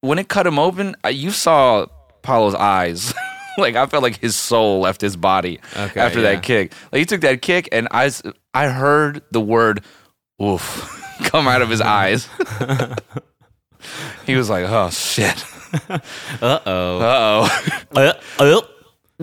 [0.00, 1.86] when it cut him open, I- you saw
[2.24, 3.14] Paulo's eyes.
[3.58, 6.32] like I felt like his soul left his body Okay, after yeah.
[6.32, 6.72] that kick.
[6.90, 9.84] Like he took that kick, and I s- I heard the word
[10.42, 10.66] "oof"
[11.26, 12.28] come out of his eyes.
[14.26, 15.44] he was like, "Oh shit."
[16.42, 16.98] Uh oh.
[17.00, 17.48] uh oh.
[17.96, 18.60] Uh Uh,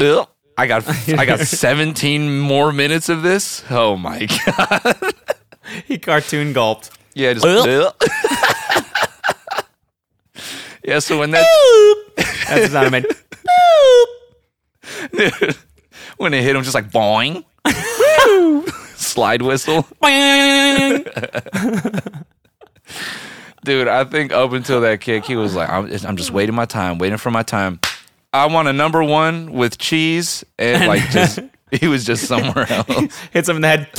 [0.02, 0.28] oh.
[0.58, 3.64] I got I got 17 more minutes of this.
[3.70, 4.96] Oh my god.
[5.86, 6.92] he cartoon gulped.
[7.14, 7.46] Yeah, just.
[10.84, 11.46] Yeah, so when that
[12.48, 13.06] That's sound I made.
[16.18, 17.44] when it hit him just like boing.
[18.96, 19.86] Slide whistle.
[20.02, 21.06] Bang.
[23.66, 26.66] Dude, I think up until that kick, he was like, I'm, I'm just waiting my
[26.66, 27.80] time, waiting for my time.
[28.32, 31.40] I want a number one with cheese and like just
[31.72, 33.20] he was just somewhere else.
[33.32, 33.90] Hits him in the head.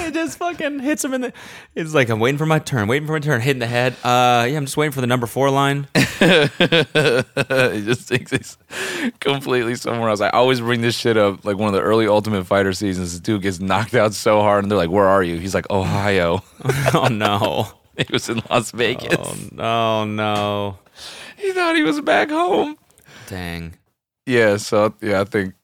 [0.00, 1.32] it just fucking hits him in the.
[1.74, 3.94] It's like I'm waiting for my turn, waiting for my turn, hitting the head.
[4.04, 5.88] Uh, yeah, I'm just waiting for the number four line.
[5.94, 6.00] he
[7.84, 8.58] just thinks he's
[9.20, 10.20] completely somewhere else.
[10.20, 13.12] I always bring this shit up, like one of the early Ultimate Fighter seasons.
[13.12, 15.70] This dude gets knocked out so hard, and they're like, "Where are you?" He's like,
[15.70, 16.42] "Ohio."
[16.94, 17.68] oh no!
[17.96, 19.16] he was in Las Vegas.
[19.18, 20.04] Oh no!
[20.04, 20.78] No!
[21.36, 22.76] He thought he was back home.
[23.26, 23.74] Dang!
[24.26, 24.56] Yeah.
[24.56, 25.54] So yeah, I think.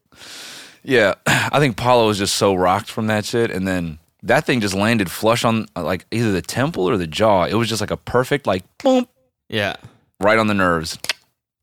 [0.85, 3.99] Yeah, I think Paulo was just so rocked from that shit, and then
[4.29, 7.45] that thing just landed flush on uh, like either the temple or the jaw.
[7.45, 9.07] It was just like a perfect like boom
[9.49, 9.77] Yeah.
[10.21, 10.99] right on the nerves,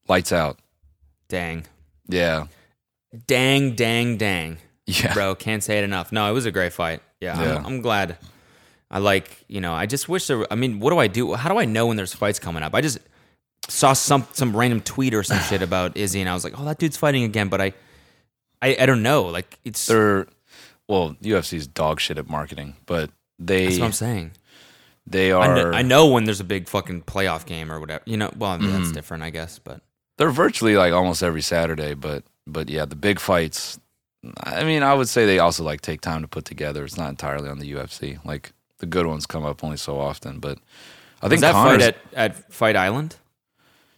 [0.07, 0.59] lights out.
[1.29, 1.65] Dang!
[2.07, 2.47] Yeah.
[3.27, 3.73] Dang!
[3.75, 4.17] Dang!
[4.17, 4.57] Dang!
[4.85, 5.13] Yeah.
[5.13, 5.33] bro.
[5.35, 6.11] Can't say it enough.
[6.11, 7.01] No, it was a great fight.
[7.19, 7.55] Yeah, Yeah.
[7.57, 8.17] I'm, I'm glad.
[8.91, 10.45] I like, you know, I just wish there.
[10.51, 11.33] I mean, what do I do?
[11.33, 12.75] How do I know when there's fights coming up?
[12.75, 12.99] I just
[13.67, 16.65] saw some some random tweet or some shit about Izzy, and I was like, oh,
[16.65, 17.49] that dude's fighting again.
[17.49, 17.73] But I,
[18.61, 19.23] I, I don't know.
[19.23, 20.27] Like it's They're
[20.87, 24.31] well, UFC's dog shit at marketing, but they that's what I'm saying.
[25.07, 28.03] they I, are kn- I know when there's a big fucking playoff game or whatever.
[28.05, 29.59] You know, well, that's different, I guess.
[29.59, 29.81] But
[30.17, 33.79] they're virtually like almost every Saturday, but but yeah, the big fights.
[34.43, 36.83] I mean, I would say they also like take time to put together.
[36.83, 38.23] It's not entirely on the UFC.
[38.25, 40.57] Like the good ones come up only so often, but
[41.21, 43.17] I was think that Conor's, fight at, at Fight Island?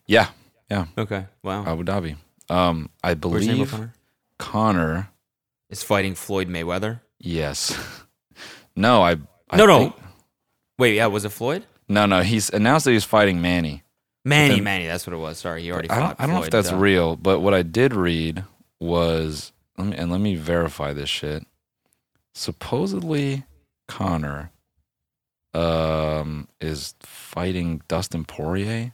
[0.05, 0.29] yeah,
[0.69, 1.65] yeah, Okay, wow.
[1.65, 2.17] Abu Dhabi.
[2.49, 3.93] Um, I Where's his name, believe Conor?
[4.37, 5.09] Conor.
[5.69, 7.01] Is fighting Floyd Mayweather?
[7.19, 7.77] Yes.
[8.75, 9.17] no, I.
[9.49, 9.79] I no, no.
[9.79, 9.95] think-
[10.79, 11.65] Wait, yeah, was it Floyd?
[11.89, 12.21] no, no.
[12.21, 13.83] He's announced that he's fighting Manny.
[14.25, 15.37] Manny, then- Manny, that's what it was.
[15.39, 17.63] Sorry, he already I don't, I don't know if that's so- real, but what I
[17.63, 18.43] did read
[18.79, 21.45] was, let me, and let me verify this shit.
[22.35, 23.45] Supposedly,
[23.87, 24.51] Conor
[25.53, 28.93] um, is fighting Dustin Poirier,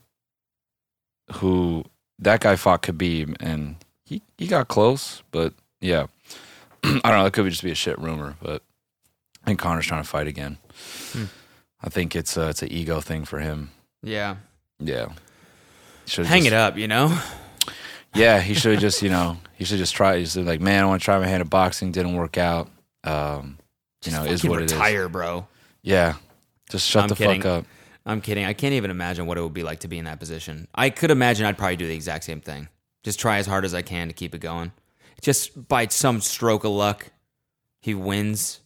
[1.34, 1.84] who
[2.20, 6.06] that guy fought Khabib, and he, he got close, but yeah,
[7.04, 7.26] I don't know.
[7.26, 8.62] It could just be a shit rumor, but
[9.43, 10.58] I think Conor's trying to fight again.
[11.13, 11.26] Hmm.
[11.82, 13.72] I think it's a, it's an ego thing for him.
[14.02, 14.38] Yeah,
[14.80, 15.08] Yeah.
[16.06, 17.17] Should've hang just- it up, you know.
[18.15, 20.17] yeah, he should have just, you know, he should just try.
[20.17, 21.91] He's like, man, I want to try my hand at boxing.
[21.93, 22.69] Didn't work out.
[23.06, 23.58] Um,
[24.06, 24.74] you know, is what it is.
[24.74, 25.48] retire, bro.
[25.82, 26.15] Yeah,
[26.69, 27.41] just shut I'm the kidding.
[27.41, 27.65] fuck up.
[28.06, 28.43] I'm kidding.
[28.43, 30.67] I can't even imagine what it would be like to be in that position.
[30.76, 32.67] I could imagine I'd probably do the exact same thing.
[33.04, 34.74] Just try as hard as I can to keep it going.
[35.21, 37.12] Just by some stroke of luck,
[37.82, 38.60] he wins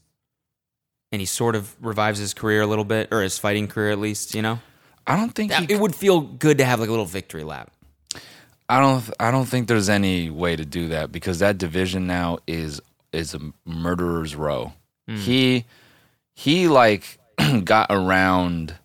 [1.11, 3.99] and he sort of revives his career a little bit, or his fighting career at
[3.99, 4.59] least, you know?
[5.05, 7.43] I don't think That- he, it would feel good to have like a little victory
[7.43, 7.71] lap.
[8.69, 9.09] I don't.
[9.17, 12.81] I don't think there's any way to do that because that division now is
[13.13, 14.73] is a murderer's row.
[15.07, 15.15] Hmm.
[15.15, 15.65] He
[16.35, 17.17] he like
[17.63, 18.75] got around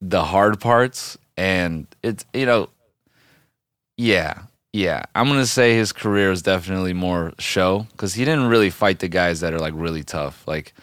[0.00, 2.68] the hard parts, and it's you know,
[3.96, 4.42] yeah,
[4.76, 5.02] yeah.
[5.14, 9.08] I'm gonna say his career is definitely more show because he didn't really fight the
[9.08, 10.74] guys that are like really tough, like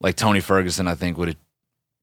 [0.00, 0.88] like Tony Ferguson.
[0.88, 1.36] I think would have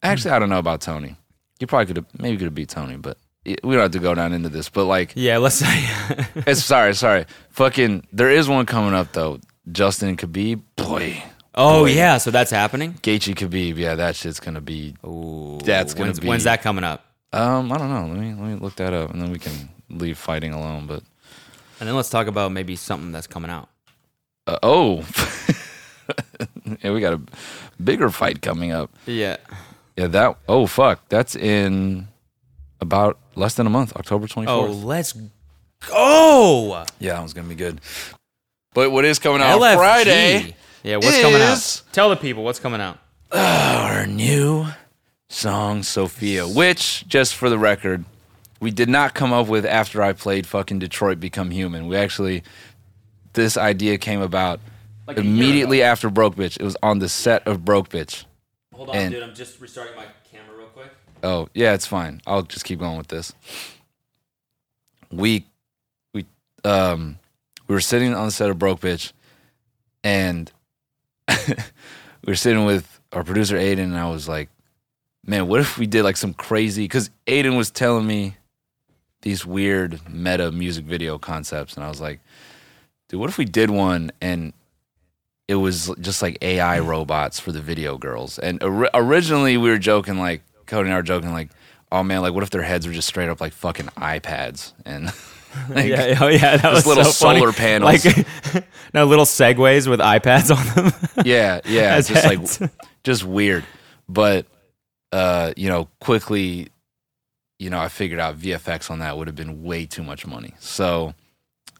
[0.03, 0.31] actually.
[0.31, 1.15] I don't know about Tony.
[1.59, 4.13] You probably could have maybe could have beat Tony, but we don't have to go
[4.13, 4.69] down into this.
[4.69, 5.13] But like.
[5.15, 5.89] Yeah, let's say.
[6.47, 7.25] It's sorry, sorry.
[7.49, 9.39] Fucking, there is one coming up though.
[9.71, 11.21] Justin Khabib, boy,
[11.55, 11.89] oh, Boy.
[11.91, 12.19] yeah.
[12.19, 12.93] So that's happening.
[13.01, 14.95] Gaethje Khabib, yeah, that shit's gonna be.
[15.05, 17.03] Ooh, That's gonna when's, be- when's that coming up?
[17.33, 18.07] Um, I don't know.
[18.13, 20.87] Let me let me look that up, and then we can leave fighting alone.
[20.87, 21.03] But
[21.79, 23.69] And then let's talk about maybe something that's coming out.
[24.47, 25.05] uh, oh,
[26.83, 27.21] yeah, we got a
[27.83, 28.91] bigger fight coming up.
[29.05, 29.37] Yeah.
[29.95, 30.37] Yeah, that.
[30.47, 32.07] Oh fuck, that's in
[32.79, 34.83] about less than a month, October twenty Oh, fourth.
[34.83, 35.13] let's
[35.87, 36.85] go.
[36.99, 37.81] Yeah, that one's gonna be good.
[38.73, 39.75] But what is coming out LFG.
[39.75, 40.55] Friday?
[40.83, 41.81] Yeah, what's coming out?
[41.91, 42.99] Tell the people what's coming out.
[43.31, 44.67] our new
[45.29, 48.05] song Sophia, which just for the record,
[48.59, 51.87] we did not come up with after I played fucking Detroit Become Human.
[51.87, 52.43] We actually
[53.33, 54.59] this idea came about
[55.05, 56.57] Like immediately after Broke Bitch.
[56.59, 58.25] It was on the set of Broke Bitch.
[58.73, 59.23] Hold on, And- dude.
[59.23, 60.91] I'm just restarting my camera real quick.
[61.23, 62.21] Oh, yeah, it's fine.
[62.27, 63.33] I'll just keep going with this.
[65.11, 65.45] We
[66.13, 66.25] we
[66.63, 67.17] um
[67.67, 69.13] we were sitting on the set of Broke Bitch
[70.03, 70.51] and
[71.47, 71.55] we
[72.25, 74.49] were sitting with our producer Aiden and I was like,
[75.25, 78.35] man, what if we did like some crazy because Aiden was telling me
[79.21, 82.19] these weird meta music video concepts and I was like,
[83.09, 84.53] dude, what if we did one and
[85.47, 88.37] it was just like AI robots for the video girls.
[88.37, 91.49] And ori- originally we were joking, like Cody and I were joking, like,
[91.91, 95.05] oh man, like what if their heads were just straight up like fucking iPads and
[95.69, 97.39] like, yeah, oh yeah, that was little so funny.
[97.39, 98.05] solar panels.
[98.05, 98.27] like
[98.93, 100.93] no little segways with iPads on them.
[101.25, 102.61] yeah, yeah, just heads.
[102.61, 102.71] like
[103.03, 103.63] just weird.
[104.09, 104.47] But
[105.13, 106.67] uh, you know, quickly,
[107.59, 110.53] you know, I figured out VFX on that would have been way too much money.
[110.59, 111.13] So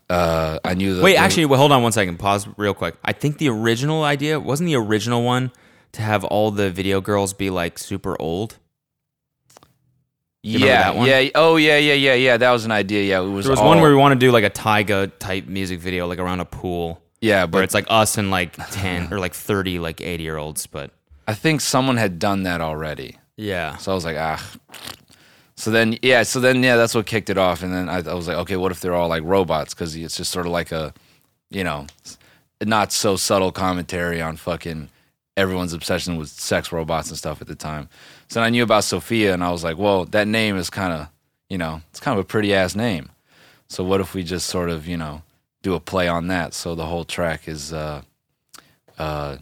[0.10, 1.04] uh, I knew that.
[1.04, 2.18] Wait, actually, wait, hold on one second.
[2.18, 2.96] Pause real quick.
[3.04, 5.52] I think the original idea wasn't the original one
[5.94, 8.58] to have all the video girls be like super old.
[10.44, 11.08] you yeah, that one?
[11.08, 12.38] yeah, oh yeah, yeah, yeah, yeah.
[12.38, 13.04] That was an idea.
[13.04, 13.46] Yeah, it was.
[13.46, 16.08] There was all- one where we want to do like a Tyga type music video,
[16.08, 19.34] like around a pool, yeah, where but it's like us and like ten or like
[19.34, 20.68] thirty, like eighty year olds.
[20.68, 20.92] But
[21.28, 23.18] I think someone had done that already.
[23.36, 24.44] yeah, So I was like, ah.
[25.58, 27.64] So then, yeah, so then, yeah, that's what kicked it off.
[27.64, 29.74] And then I, I was like, okay, what if they're all like robots?
[29.74, 30.94] Because it's just sort of like a,
[31.50, 31.88] you know,
[32.64, 34.90] not so subtle commentary on fucking
[35.36, 37.90] everyone's obsession with sex robots and stuff at the time.
[38.28, 41.08] So I knew about Sophia, and I was like, well, that name is kind of,
[41.50, 43.10] you know, it's kind of a pretty ass name.
[43.68, 45.22] So what if we just sort of, you know,
[45.64, 46.54] do a play on that.
[46.54, 48.02] So the whole track is uh,
[48.98, 49.38] uh,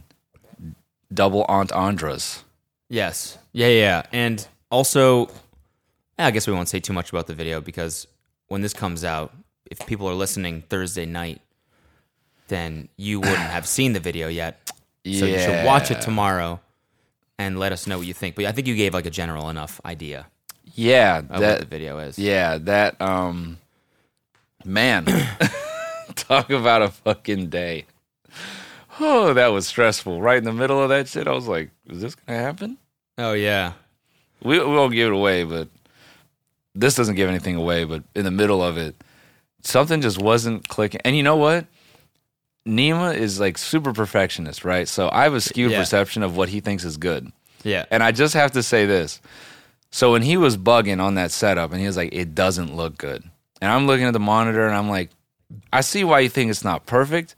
[1.14, 2.44] double entendres.
[2.90, 3.38] Yes.
[3.52, 4.04] Yeah, yeah.
[4.12, 5.30] And also,
[6.18, 8.08] I guess we won't say too much about the video because
[8.48, 9.34] when this comes out,
[9.70, 11.42] if people are listening Thursday night,
[12.48, 14.72] then you wouldn't have seen the video yet.
[15.04, 16.60] So you should watch it tomorrow
[17.38, 18.36] and let us know what you think.
[18.36, 20.28] But I think you gave like a general enough idea
[20.74, 22.18] Yeah, of what the video is.
[22.18, 23.58] Yeah, that um
[24.64, 25.06] man.
[26.16, 27.86] Talk about a fucking day.
[29.00, 30.22] Oh, that was stressful.
[30.22, 32.78] Right in the middle of that shit, I was like, is this gonna happen?
[33.18, 33.74] Oh yeah.
[34.44, 35.68] We we won't give it away, but
[36.76, 38.96] this doesn't give anything away, but in the middle of it,
[39.64, 41.02] something just wasn't clicking.
[41.06, 41.66] And you know what?
[42.68, 44.88] Nima is like super perfectionist, right?
[44.88, 45.80] So I have a skewed Yeah.
[45.80, 47.32] perception of what he thinks is good.
[47.64, 47.86] Yeah.
[47.92, 49.22] And I just have to say this.
[49.92, 52.98] So when he was bugging on that setup and he was like, it doesn't look
[52.98, 53.24] good.
[53.62, 55.12] And I'm looking at the monitor and I'm like,
[55.72, 57.36] I see why you think it's not perfect,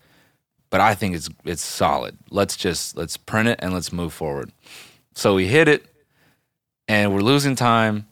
[0.70, 2.18] but I think it's it's solid.
[2.32, 4.52] Let's just let's print it and let's move forward.
[5.14, 5.86] So we hit it
[6.88, 8.08] and we're losing time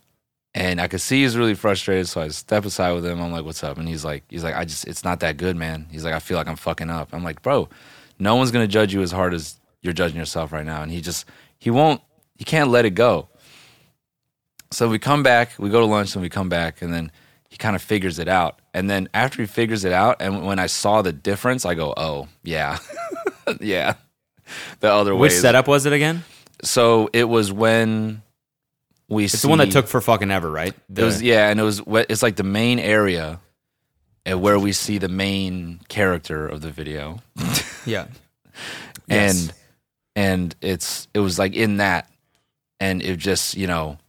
[0.55, 2.07] and I could see he's really frustrated.
[2.07, 3.21] So I step aside with him.
[3.21, 3.77] I'm like, what's up?
[3.77, 5.85] And he's like, he's like, I just it's not that good, man.
[5.91, 7.09] He's like, I feel like I'm fucking up.
[7.11, 7.67] I'm like, bro,
[8.17, 10.81] no one's gonna judge you as hard as you're judging yourself right now.
[10.81, 11.25] And he just
[11.59, 12.01] he won't
[12.37, 13.27] he can't let it go.
[14.71, 17.11] So we come back, we go to lunch and we come back, and then
[17.49, 18.59] he kind of figures it out.
[18.73, 21.93] And then after he figures it out, and when I saw the difference, I go,
[21.95, 22.79] oh, yeah.
[23.59, 23.93] yeah.
[24.79, 25.21] The other way.
[25.21, 25.37] Which way.
[25.37, 26.23] setup was it again?
[26.61, 28.23] So it was when
[29.07, 30.73] we It's the one that took for fucking ever, right?
[30.95, 33.39] it was yeah, and it was it's like the main area
[34.25, 37.21] and where we see the main character of the video.
[37.85, 38.07] yeah.
[39.07, 39.43] Yes.
[39.47, 39.53] and
[40.15, 42.09] and it's it was like in that
[42.79, 43.99] and it just you know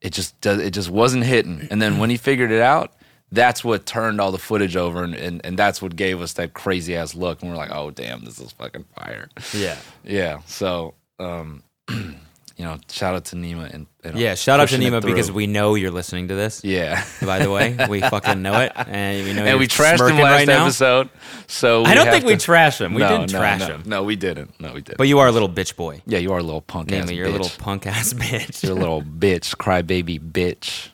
[0.00, 2.92] it just does it just wasn't hitting and then when he figured it out
[3.32, 6.54] that's what turned all the footage over and, and, and that's what gave us that
[6.54, 9.76] crazy ass look and we're like oh damn this is fucking fire Yeah.
[10.04, 11.64] yeah so um
[12.56, 14.34] you know shout out to Nima and, and Yeah.
[14.34, 16.62] Shout out to Nima because we know you're listening to this.
[16.64, 20.16] yeah By the way, we fucking know it, and we know and we trashed him
[20.16, 21.10] last right episode
[21.46, 22.94] so I don't think we to- trash him.
[22.94, 23.66] We No, didn't no, trash no.
[23.66, 23.82] him.
[23.86, 26.02] no we didn't no we didn't But you are a little bitch boy.
[26.06, 28.62] yeah you are a little punk ass Namely, you're a little punk ass bitch.
[28.62, 30.88] You're a little bitch, crybaby bitch.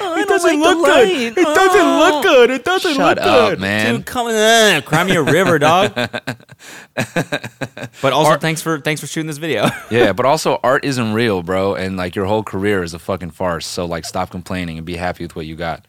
[0.00, 1.08] Oh, it doesn't look good.
[1.08, 2.50] It doesn't look good.
[2.50, 3.60] It doesn't Shut look up, good.
[3.60, 3.94] man.
[3.96, 5.94] Dude, come on, uh, cry me a river, dog.
[5.94, 9.68] but also, thanks for thanks for shooting this video.
[9.90, 13.30] Yeah, but also art isn't real, bro, and like your whole career is a fucking
[13.30, 13.66] farce.
[13.66, 15.86] So like, stop complaining and be happy with what you got.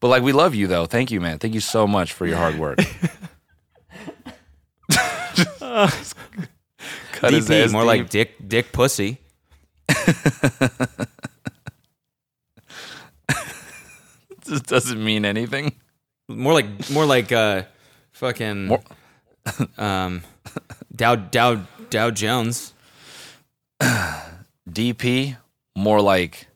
[0.00, 0.84] But like, we love you though.
[0.86, 1.38] Thank you, man.
[1.38, 2.78] Thank you so much for your hard work.
[7.12, 7.86] Cut his DP, ass more deep.
[7.86, 9.18] like dick dick pussy.
[14.50, 15.72] This doesn't mean anything.
[16.28, 17.62] More like more like uh,
[18.12, 18.82] fucking More-
[19.78, 20.22] um,
[20.94, 22.74] Dow Dow Dow Jones.
[24.68, 25.36] DP,
[25.74, 26.46] more like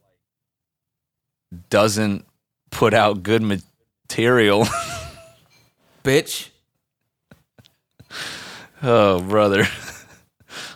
[1.70, 2.26] doesn't
[2.70, 4.66] put out good material.
[6.04, 6.50] Bitch.
[8.82, 9.66] oh, brother.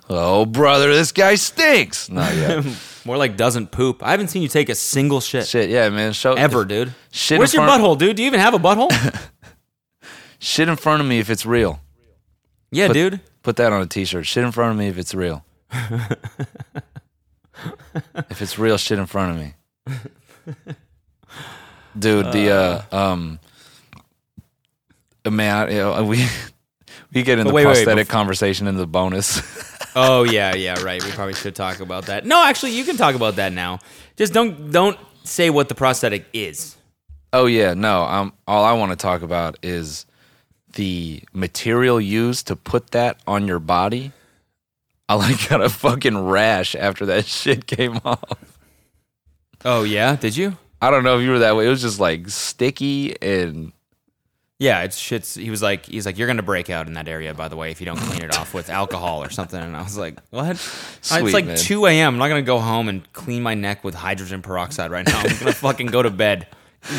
[0.09, 2.09] Oh, brother, this guy stinks.
[2.09, 2.65] Not yet.
[3.09, 4.03] More like doesn't poop.
[4.03, 6.13] I haven't seen you take a single shit, Shit, yeah, man.
[6.13, 6.93] Show ever, dude.
[7.11, 8.17] Shit Where's your front- butthole, dude?
[8.17, 8.91] Do you even have a butthole?
[10.41, 11.81] Shit in front of me if it's real.
[12.71, 13.21] yeah, But- dude.
[13.43, 14.27] Put that on a t-shirt.
[14.27, 15.43] Shit in front of me if it's real.
[18.29, 19.55] if it's real, shit in front of me.
[21.99, 23.39] Dude, the uh, um
[25.25, 26.27] uh, man, you know, we
[27.15, 29.41] we get into But wait, wait, prosthetic conversation in the bonus.
[29.97, 31.03] Oh yeah, yeah, right.
[31.03, 32.25] We probably should talk about that.
[32.27, 33.79] No, actually, you can talk about that now.
[34.17, 36.77] Just don't don't say what the prosthetic is.
[37.33, 38.03] oh yeah, no.
[38.05, 40.07] Um all I want to talk about is
[40.75, 44.13] the material used to put that on your body.
[45.09, 48.59] I like got a fucking rash after that shit came off.
[49.65, 50.57] Oh yeah, did you?
[50.81, 51.67] I don't know if you were that way.
[51.67, 53.73] It was just like sticky and
[54.61, 55.41] Yeah, it's shits.
[55.41, 57.71] He was like, he's like, you're gonna break out in that area, by the way,
[57.71, 59.61] if you don't clean it off with alcohol or something.
[59.61, 60.57] And I was like, what?
[60.57, 61.57] Sweet, it's like man.
[61.57, 62.15] 2 a.m.
[62.15, 65.21] I'm not gonna go home and clean my neck with hydrogen peroxide right now.
[65.21, 66.49] I'm gonna fucking go to bed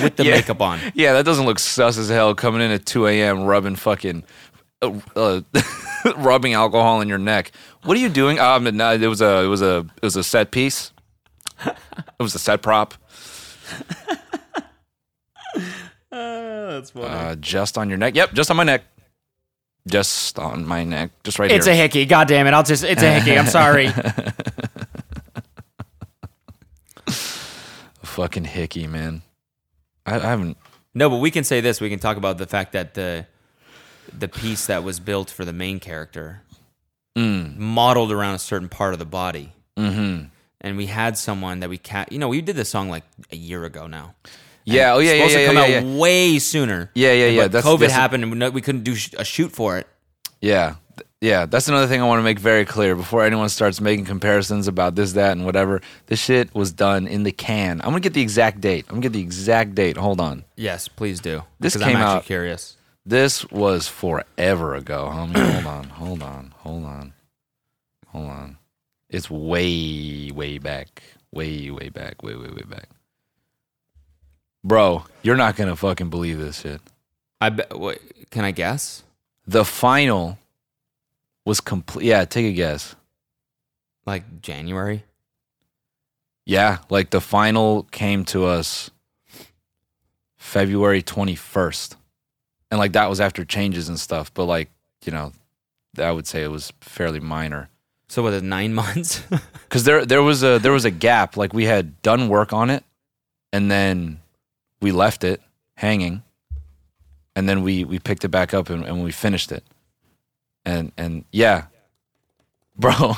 [0.01, 0.35] with the Yeah.
[0.35, 0.79] makeup on.
[0.93, 2.33] yeah, that doesn't look sus as hell.
[2.33, 3.43] Coming in at two a.m.
[3.43, 4.23] rubbing fucking,
[4.81, 5.41] uh, uh,
[6.15, 7.51] rubbing alcohol in your neck.
[7.83, 8.39] What are you doing?
[8.39, 10.93] Um, it was a it was a it was a set piece.
[11.65, 11.75] It
[12.23, 12.93] was a set prop.
[16.69, 17.07] That's funny.
[17.07, 18.15] Uh, just on your neck.
[18.15, 18.83] Yep, just on my neck.
[19.87, 21.11] Just on my neck.
[21.23, 21.57] Just right here.
[21.57, 22.05] it's a hickey.
[22.05, 22.53] God damn it!
[22.53, 22.83] I'll just.
[22.83, 23.37] It's a hickey.
[23.37, 23.89] I'm sorry.
[28.03, 29.21] fucking hickey, man.
[30.05, 30.57] I, I haven't.
[30.93, 31.79] No, but we can say this.
[31.79, 33.25] We can talk about the fact that the
[34.17, 36.41] the piece that was built for the main character,
[37.15, 37.57] Mm.
[37.57, 39.51] modeled around a certain part of the body.
[39.77, 40.25] Mm-hmm.
[40.61, 42.11] And we had someone that we cat.
[42.11, 44.15] You know, we did this song like a year ago now.
[44.73, 44.93] Yeah.
[44.93, 45.13] Oh yeah.
[45.13, 45.17] Yeah.
[45.27, 45.37] supposed Yeah.
[45.37, 45.47] to Yeah.
[45.47, 45.97] come yeah, out yeah.
[45.99, 46.91] way sooner.
[46.95, 47.41] Yeah, yeah, yeah.
[47.43, 49.77] But That's- COVID that's happened, and we no- we couldn't do sh- a shoot for
[49.77, 49.87] it.
[50.41, 50.75] Yeah.
[50.97, 54.05] Th- Yeah, that's another thing I want to make very clear before anyone starts making
[54.05, 55.81] comparisons about this, that, and whatever.
[56.07, 57.81] This shit was done in the can.
[57.81, 58.85] I'm gonna get the exact date.
[58.87, 59.97] I'm gonna get the exact date.
[59.97, 60.45] Hold on.
[60.55, 61.43] Yes, please do.
[61.59, 62.77] This came I'm actually out- curious.
[63.05, 65.35] This was forever ago, homie.
[65.53, 67.13] hold on, hold on, hold on,
[68.07, 68.57] hold on.
[69.09, 71.01] It's way, way back.
[71.33, 72.21] Way, way back.
[72.23, 72.87] Way, way, way back.
[74.63, 76.81] Bro, you're not gonna fucking believe this shit.
[77.41, 77.77] I bet.
[77.77, 79.03] Wait, can I guess?
[79.47, 80.37] The final
[81.45, 82.05] was complete.
[82.05, 82.95] Yeah, take a guess.
[84.05, 85.03] Like January.
[86.45, 88.89] Yeah, like the final came to us
[90.37, 91.95] February 21st.
[92.71, 94.69] And like that was after changes and stuff, but like,
[95.05, 95.31] you know,
[95.97, 97.69] I would say it was fairly minor.
[98.07, 99.21] So was it nine months?
[99.69, 102.69] Cuz there there was a there was a gap like we had done work on
[102.69, 102.83] it
[103.53, 104.19] and then
[104.81, 105.41] we left it
[105.75, 106.23] hanging
[107.35, 109.63] and then we we picked it back up and, and we finished it.
[110.65, 111.65] And and yeah.
[112.77, 113.17] Bro,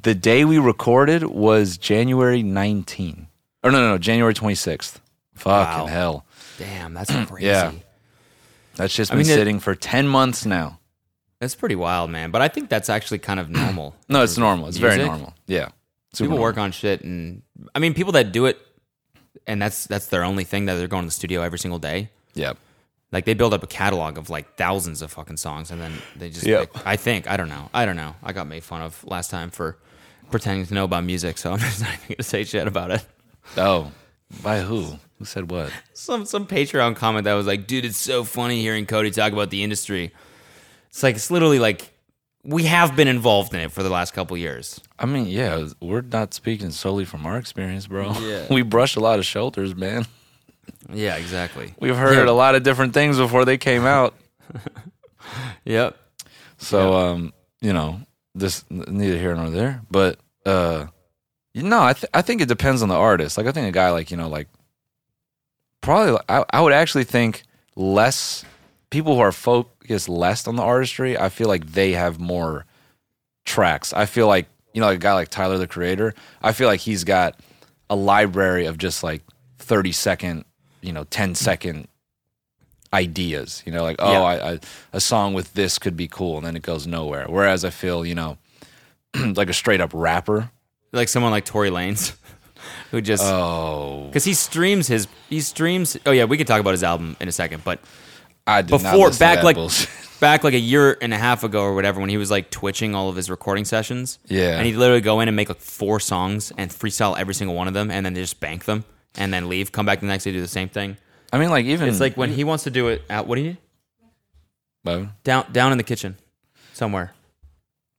[0.00, 3.26] the day we recorded was January 19.
[3.64, 5.00] Or no, no, no, January 26th.
[5.34, 5.86] Fucking Wow.
[5.86, 6.26] hell.
[6.58, 7.46] Damn, that's crazy.
[7.46, 7.72] Yeah.
[8.76, 10.78] That shit's I been mean, it- sitting for 10 months now.
[11.40, 12.30] That's pretty wild, man.
[12.32, 13.94] But I think that's actually kind of normal.
[14.08, 14.68] No, it's normal.
[14.68, 15.34] It's very normal.
[15.46, 15.68] Yeah.
[16.12, 16.42] Super People normal.
[16.42, 17.42] work on shit, and
[17.74, 18.58] I mean, people that do it,
[19.48, 22.10] and that's that's their only thing that they're going to the studio every single day.
[22.34, 22.52] Yeah.
[23.10, 26.28] Like they build up a catalog of like thousands of fucking songs, and then they
[26.28, 26.46] just.
[26.46, 26.74] Yep.
[26.74, 27.70] pick- I think I don't know.
[27.72, 28.14] I don't know.
[28.22, 29.78] I got made fun of last time for
[30.30, 33.04] pretending to know about music, so I'm just not even gonna say shit about it.
[33.56, 33.90] Oh,
[34.42, 34.98] by who?
[35.18, 35.72] Who said what?
[35.94, 39.48] Some some Patreon comment that was like, "Dude, it's so funny hearing Cody talk about
[39.50, 40.12] the industry."
[40.90, 41.90] It's like it's literally like
[42.44, 44.80] we have been involved in it for the last couple years.
[44.98, 48.12] I mean, yeah, we're not speaking solely from our experience, bro.
[48.20, 48.46] Yeah.
[48.50, 50.06] we brush a lot of shoulders, man.
[50.92, 51.74] Yeah, exactly.
[51.80, 52.30] We've heard Yeah.
[52.30, 54.14] a lot of different things before they came out.
[55.66, 55.94] Yep.
[56.56, 58.00] So, um, you know,
[58.34, 59.82] this neither here nor there.
[59.90, 60.86] But uh,
[61.52, 63.36] you know, I th- I think it depends on the artist.
[63.36, 64.48] Like, I think a guy like you know, like
[65.82, 67.42] probably I, I would actually think
[67.76, 68.44] less
[68.90, 71.18] people who are focused less on the artistry.
[71.18, 72.66] I feel like they have more
[73.44, 73.92] tracks.
[73.92, 76.14] I feel like you know, like a guy like Tyler the Creator.
[76.42, 77.38] I feel like he's got
[77.90, 79.22] a library of just like
[79.58, 80.44] thirty second,
[80.82, 81.88] you know, 10 second
[82.92, 83.62] ideas.
[83.66, 84.22] You know, like oh, Yeah.
[84.22, 84.60] I, I
[84.92, 87.26] a song with this could be cool, and then it goes nowhere.
[87.28, 88.38] Whereas I feel you know,
[89.34, 90.50] like a straight up rapper.
[90.92, 92.16] Like someone like Tory Lanez,
[92.90, 95.96] who just Oh, because he streams his he streams.
[96.06, 97.80] Oh yeah, we could talk about his album in a second, but
[98.48, 99.88] I did not before back like bullshit.
[100.20, 102.94] back like a year and a half ago or whatever, when he was like twitching
[102.94, 104.18] all of his recording sessions.
[104.26, 104.56] Yeah.
[104.56, 107.68] and he'd literally go in and make like four songs and freestyle every single one
[107.68, 108.84] of them, and then they just bank them
[109.16, 109.70] and then leave.
[109.70, 110.96] Come back the next day do the same thing.
[111.32, 113.42] I mean, like even It's like when he wants to do it at what do
[113.42, 115.08] you need?
[115.22, 116.16] Down down in the kitchen,
[116.72, 117.12] somewhere.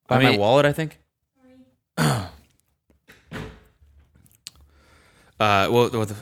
[0.08, 0.98] By I my mean- wallet, I think.
[1.98, 2.28] uh,
[5.40, 6.16] well, what the,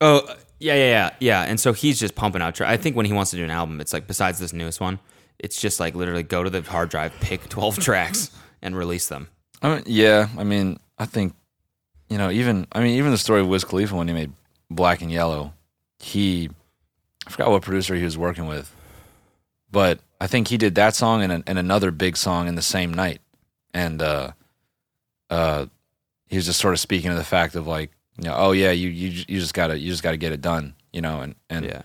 [0.00, 1.42] oh, yeah, yeah, yeah, yeah.
[1.42, 2.54] And so he's just pumping out.
[2.56, 4.80] Tra- I think when he wants to do an album, it's like besides this newest
[4.80, 4.98] one,
[5.38, 8.30] it's just like literally go to the hard drive, pick twelve tracks,
[8.62, 9.28] and release them.
[9.62, 11.34] I mean, yeah, I mean, I think,
[12.08, 14.32] you know, even I mean, even the story of Wiz Khalifa when he made
[14.70, 15.52] Black and Yellow,
[15.98, 16.50] he,
[17.26, 18.74] I forgot what producer he was working with,
[19.70, 22.62] but I think he did that song and, an- and another big song in the
[22.62, 23.20] same night,
[23.72, 24.32] and uh,
[25.30, 25.66] uh,
[26.28, 28.70] he was just sort of speaking to the fact of like, you know, oh yeah,
[28.70, 31.66] you you you just gotta you just gotta get it done, you know, and and
[31.66, 31.82] Yeah,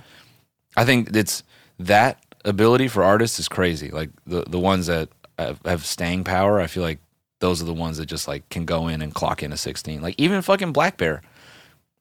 [0.77, 1.43] I think it's
[1.79, 3.89] that ability for artists is crazy.
[3.89, 6.99] Like the the ones that have, have staying power, I feel like
[7.39, 10.01] those are the ones that just like can go in and clock in a 16.
[10.01, 11.21] Like even fucking blackbear.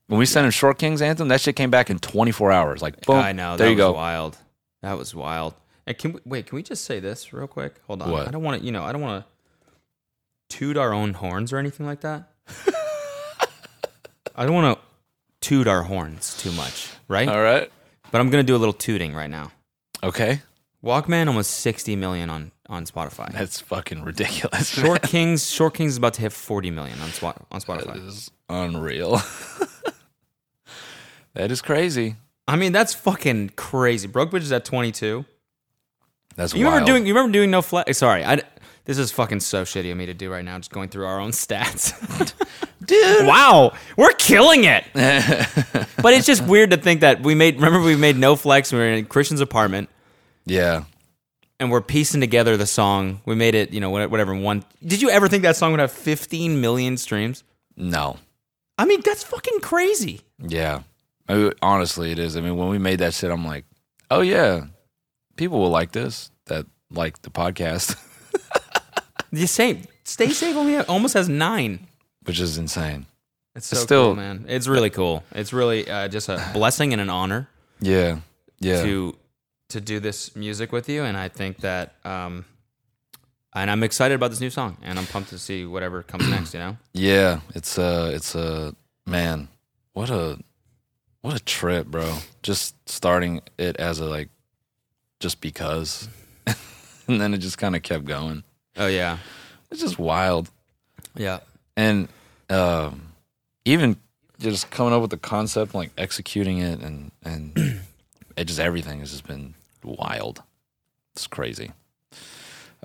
[0.06, 2.82] When we sent him Short King's anthem, that shit came back in 24 hours.
[2.82, 3.56] Like boom, I know.
[3.56, 3.92] there that you was go.
[3.92, 4.38] wild.
[4.82, 5.54] That was wild.
[5.86, 6.46] And can we wait?
[6.46, 7.76] Can we just say this real quick?
[7.86, 8.10] Hold on.
[8.10, 8.28] What?
[8.28, 8.66] I don't want to.
[8.66, 12.30] You know, I don't want to toot our own horns or anything like that.
[14.40, 17.28] I don't want to toot our horns too much, right?
[17.28, 17.70] All right.
[18.10, 19.52] But I'm gonna do a little tooting right now.
[20.02, 20.40] Okay.
[20.82, 23.30] Walkman almost 60 million on on Spotify.
[23.32, 24.68] That's fucking ridiculous.
[24.80, 28.08] Short Kings, Short Kings is about to hit 40 million on Spot on Spotify.
[28.08, 29.20] is unreal.
[31.34, 32.16] that is crazy.
[32.48, 34.08] I mean, that's fucking crazy.
[34.08, 35.26] Broke Bridge is at 22.
[36.36, 36.74] That's You wild.
[36.76, 37.06] remember doing?
[37.06, 37.98] You remember doing no flex?
[37.98, 38.40] Sorry, I.
[38.84, 40.56] This is fucking so shitty of me to do right now.
[40.58, 41.92] Just going through our own stats,
[42.84, 43.26] dude.
[43.26, 44.84] Wow, we're killing it.
[44.94, 47.56] but it's just weird to think that we made.
[47.56, 48.72] Remember, we made no flex.
[48.72, 49.88] We were in Christian's apartment.
[50.46, 50.84] Yeah.
[51.60, 53.20] and we're piecing together the song.
[53.26, 54.34] We made it, you know, whatever.
[54.34, 54.64] One.
[54.84, 57.44] Did you ever think that song would have 15 million streams?
[57.76, 58.16] No.
[58.78, 60.22] I mean, that's fucking crazy.
[60.38, 60.80] Yeah.
[61.28, 62.36] I mean, honestly, it is.
[62.36, 63.66] I mean, when we made that shit, I'm like,
[64.10, 64.64] oh yeah,
[65.36, 66.30] people will like this.
[66.46, 67.94] That like the podcast,
[69.32, 69.84] The same.
[70.04, 71.86] Stay safe only almost has nine.
[72.24, 73.06] which is insane.
[73.54, 74.44] It's so Still- cool, man.
[74.48, 75.24] It's really cool.
[75.32, 77.48] It's really uh, just a blessing and an honor
[77.80, 78.18] Yeah.
[78.60, 78.82] Yeah.
[78.82, 79.16] to
[79.68, 82.44] to do this music with you, and I think that, um,
[83.54, 86.54] and I'm excited about this new song, and I'm pumped to see whatever comes next.
[86.54, 86.76] You know.
[86.92, 88.74] Yeah, it's a it's a
[89.06, 89.48] man.
[89.92, 90.38] What a
[91.22, 92.18] what a trip, bro.
[92.42, 94.28] Just starting it as a like
[95.20, 96.08] just because.
[97.06, 98.42] and then it just kind of kept going.
[98.76, 99.18] Oh yeah.
[99.70, 100.50] It's just wild.
[101.16, 101.40] Yeah.
[101.76, 102.08] And
[102.48, 103.12] um
[103.64, 103.96] even
[104.38, 107.52] just coming up with the concept, like executing it and and
[108.36, 109.54] it just everything has just been
[109.84, 110.42] wild.
[111.14, 111.72] It's crazy.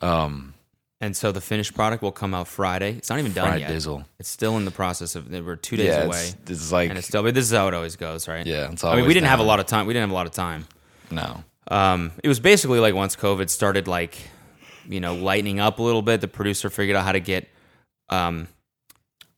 [0.01, 0.53] Um
[1.01, 2.95] And so the finished product will come out Friday.
[2.97, 3.71] It's not even done fried yet.
[3.71, 4.05] dizzle.
[4.19, 5.29] It's still in the process of.
[5.29, 7.23] We're two days yeah, away, it's, it's like and it's still.
[7.23, 8.45] But this is how it always goes, right?
[8.45, 9.86] yeah, it's I mean, we didn't have a lot of time.
[9.88, 10.65] We didn't have a lot of time.
[11.11, 11.43] No.
[11.67, 14.17] Um, it was basically like once COVID started, like
[14.88, 16.21] you know, lightening up a little bit.
[16.21, 17.47] The producer figured out how to get,
[18.09, 18.47] um,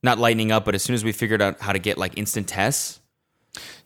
[0.03, 2.47] not lightening up, but as soon as we figured out how to get like instant
[2.47, 2.99] tests,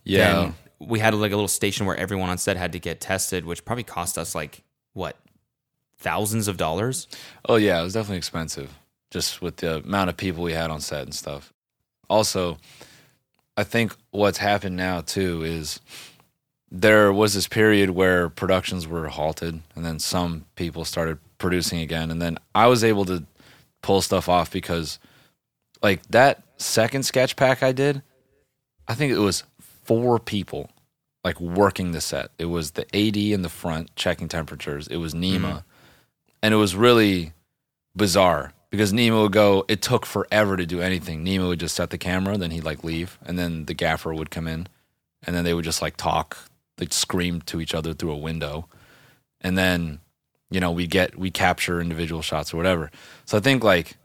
[0.03, 0.51] Yeah.
[0.79, 3.63] we had like a little station where everyone on set had to get tested, which
[3.65, 5.15] probably cost us like what
[5.97, 7.07] thousands of dollars.
[7.47, 8.77] Oh yeah, it was definitely expensive,
[9.11, 11.53] just with the amount of people we had on set and stuff.
[12.09, 12.57] Also,
[13.55, 15.79] I think what's happened now too is
[16.71, 22.11] there was this period where productions were halted, and then some people started producing again,
[22.11, 23.25] and then I was able to
[23.81, 24.99] pull stuff off because,
[25.81, 28.01] like that second sketch pack I did,
[28.87, 30.69] I think it was four people
[31.23, 32.31] like working the set.
[32.37, 34.87] It was the AD in the front checking temperatures.
[34.87, 35.57] It was Nima mm-hmm.
[36.41, 37.33] and it was really
[37.95, 39.65] bizarre because Nima would go.
[39.67, 41.23] It took forever to do anything.
[41.23, 44.31] Nima would just set the camera, then he'd like leave, and then the gaffer would
[44.31, 44.67] come in,
[45.23, 46.37] and then they would just like talk,
[46.77, 48.67] they'd scream to each other through a window,
[49.41, 49.99] and then
[50.51, 52.91] you know we get we capture individual shots or whatever.
[53.25, 53.97] So I think like,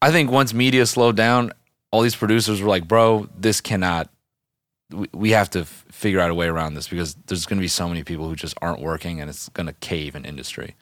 [0.00, 1.52] I think once media slowed down,
[1.90, 4.08] all these producers were like, "Bro, this cannot."
[4.90, 7.60] We, we have to f- figure out a way around this because there's going to
[7.60, 10.76] be so many people who just aren't working and it's going to cave an industry.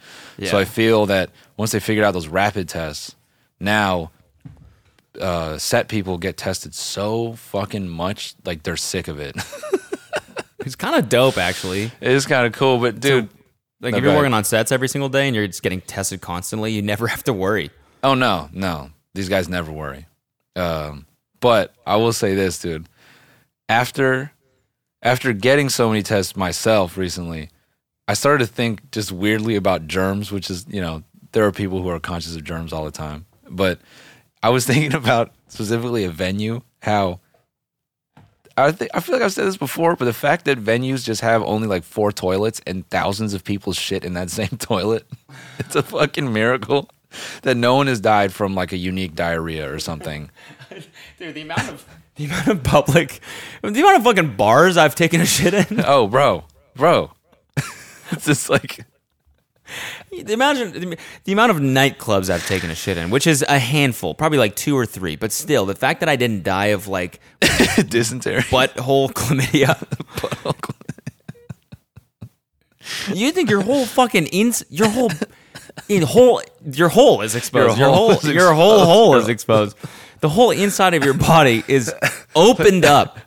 [0.50, 3.16] So I feel that once they figured out those rapid tests,
[3.58, 4.10] now
[5.18, 9.36] uh, set people get tested so fucking much, like they're sick of it.
[10.66, 11.84] It's kind of dope, actually.
[12.00, 13.28] it is kind of cool, but dude,
[13.84, 16.20] Like No, if you're working on sets every single day and you're just getting tested
[16.22, 17.70] constantly, you never have to worry.
[18.02, 20.06] oh no, no, these guys never worry.
[20.56, 21.06] Um,
[21.40, 22.88] but I will say this, dude.
[23.68, 24.32] After
[25.02, 27.50] after getting so many tests myself recently,
[28.08, 31.82] I started to think just weirdly about germs, which is you know there are people
[31.82, 33.80] who are conscious of germs all the time, but
[34.42, 37.20] I was thinking about specifically a venue how.
[38.56, 41.20] I think I feel like I've said this before, but the fact that venues just
[41.22, 45.06] have only like four toilets and thousands of people shit in that same toilet,
[45.58, 46.88] it's a fucking miracle
[47.42, 50.30] that no one has died from like a unique diarrhea or something.
[51.18, 51.86] Dude, the amount of
[52.16, 53.20] the amount of public,
[53.62, 55.82] the amount of fucking bars I've taken a shit in.
[55.84, 56.44] Oh, bro,
[56.76, 57.10] bro,
[58.10, 58.86] it's just like
[60.12, 64.38] Imagine the amount of nightclubs I've taken a shit in, which is a handful, probably
[64.38, 65.16] like two or three.
[65.16, 67.20] But still, the fact that I didn't die of like
[67.88, 68.42] dysentery.
[68.42, 69.76] butthole chlamydia.
[73.14, 75.10] you think your whole fucking ins, your whole,
[75.88, 77.78] in whole, your whole is exposed.
[77.78, 79.76] Your Your whole, hole your whole hole is exposed.
[80.20, 81.92] The whole inside of your body is
[82.34, 83.18] opened up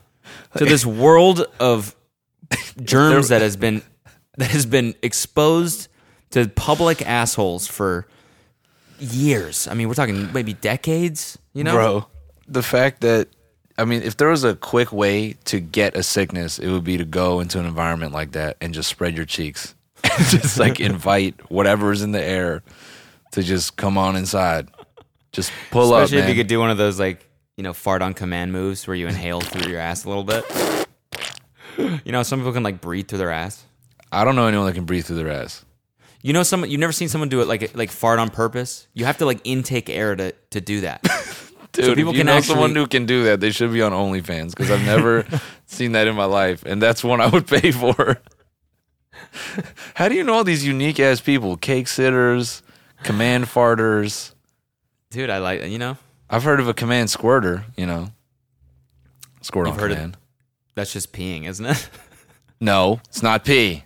[0.58, 1.96] to this world of
[2.82, 3.84] germs that has been
[4.38, 5.87] that has been exposed
[6.32, 8.07] to public assholes for
[8.99, 9.67] years.
[9.67, 11.38] I mean, we're talking maybe decades.
[11.53, 12.07] You know, bro,
[12.47, 13.30] the fact that
[13.78, 16.97] I mean, if there was a quick way to get a sickness, it would be
[16.97, 19.75] to go into an environment like that and just spread your cheeks,
[20.30, 22.63] just like invite whatever's in the air
[23.32, 24.69] to just come on inside.
[25.32, 27.73] Just pull Especially up, Especially if you could do one of those like you know
[27.73, 30.45] fart on command moves where you inhale through your ass a little bit.
[31.78, 33.63] You know, some people can like breathe through their ass.
[34.11, 35.63] I don't know anyone that can breathe through their ass.
[36.28, 38.89] You know, some you've never seen someone do it like like fart on purpose.
[38.93, 41.01] You have to like intake air to to do that.
[41.71, 43.71] Dude, So people if you can know actually- someone who can do that, they should
[43.71, 45.25] be on OnlyFans because I've never
[45.67, 48.17] seen that in my life, and that's one I would pay for.
[49.95, 51.55] How do you know all these unique ass people?
[51.55, 52.61] Cake sitters,
[53.03, 54.36] command farters.
[55.11, 55.95] Dude, I like you know
[56.30, 57.63] I've heard of a command squirter.
[57.78, 58.09] You know,
[59.39, 60.13] squirt You've on heard of-
[60.75, 61.89] that's just peeing, isn't it?
[62.59, 63.86] No, it's not pee.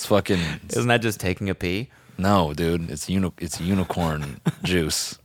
[0.00, 0.40] It's fucking
[0.70, 1.90] Isn't that just taking a pee?
[2.16, 2.90] no, dude.
[2.90, 5.18] It's uni- It's unicorn juice.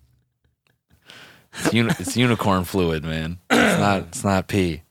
[1.57, 3.39] It's, uni- it's unicorn fluid, man.
[3.49, 4.01] It's not.
[4.09, 4.81] It's not pee.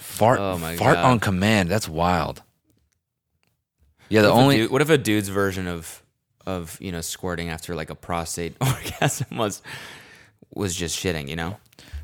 [0.00, 0.40] Fart.
[0.40, 1.04] Oh my fart God.
[1.04, 1.70] on command.
[1.70, 2.42] That's wild.
[4.08, 6.02] Yeah, the What only dude- what if a dude's version of
[6.44, 9.62] of you know squirting after like a prostate orgasm was
[10.52, 11.28] was just shitting?
[11.28, 11.58] You know.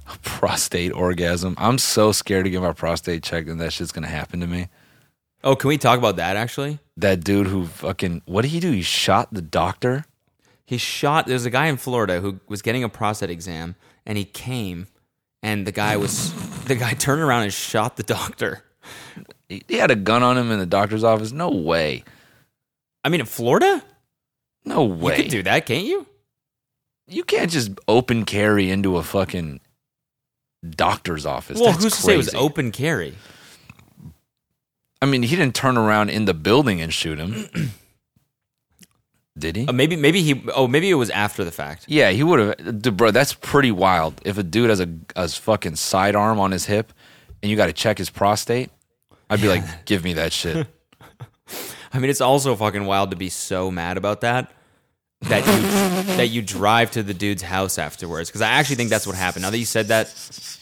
[0.06, 1.56] A prostate orgasm.
[1.58, 4.68] I'm so scared to get my prostate checked, and that shit's gonna happen to me.
[5.42, 6.78] Oh, can we talk about that actually?
[6.96, 8.70] That dude who fucking what did he do?
[8.72, 10.04] He shot the doctor.
[10.66, 11.26] He shot.
[11.26, 13.74] There's a guy in Florida who was getting a prostate exam,
[14.06, 14.86] and he came,
[15.42, 16.32] and the guy was
[16.64, 18.62] the guy turned around and shot the doctor.
[19.48, 21.32] He he had a gun on him in the doctor's office.
[21.32, 22.04] No way.
[23.02, 23.82] I mean, in Florida,
[24.64, 25.16] No way.
[25.16, 26.06] you could do that, can't you?
[27.08, 29.60] You can't just open carry into a fucking
[30.68, 31.58] doctor's office.
[31.58, 33.14] well, That's who's to say it was open carry?
[35.02, 37.48] I mean, he didn't turn around in the building and shoot him.
[39.38, 39.66] Did he?
[39.66, 40.42] Uh, maybe, maybe he.
[40.54, 41.84] Oh, maybe it was after the fact.
[41.88, 42.96] yeah, he would have.
[42.96, 44.20] Bro, that's pretty wild.
[44.24, 46.92] If a dude has a, a fucking sidearm on his hip
[47.42, 48.70] and you got to check his prostate,
[49.30, 50.66] I'd be like, give me that shit.
[51.92, 54.52] I mean, it's also fucking wild to be so mad about that
[55.22, 55.62] that you
[56.16, 58.28] that you drive to the dude's house afterwards.
[58.28, 59.42] Because I actually think that's what happened.
[59.44, 60.12] Now that you said that,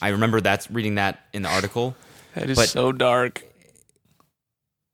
[0.00, 1.96] I remember that's reading that in the article.
[2.34, 3.44] That is But- so dark.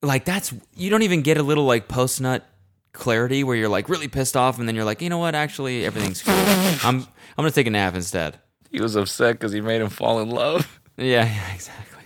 [0.04, 2.44] Like that's you don't even get a little like post nut
[2.92, 5.34] clarity where you're like really pissed off and then you're like, you know what?
[5.34, 6.34] Actually, everything's cool.
[6.36, 8.38] I'm I'm gonna take a nap instead.
[8.70, 10.80] He was upset because he made him fall in love.
[10.96, 12.04] Yeah, yeah, exactly.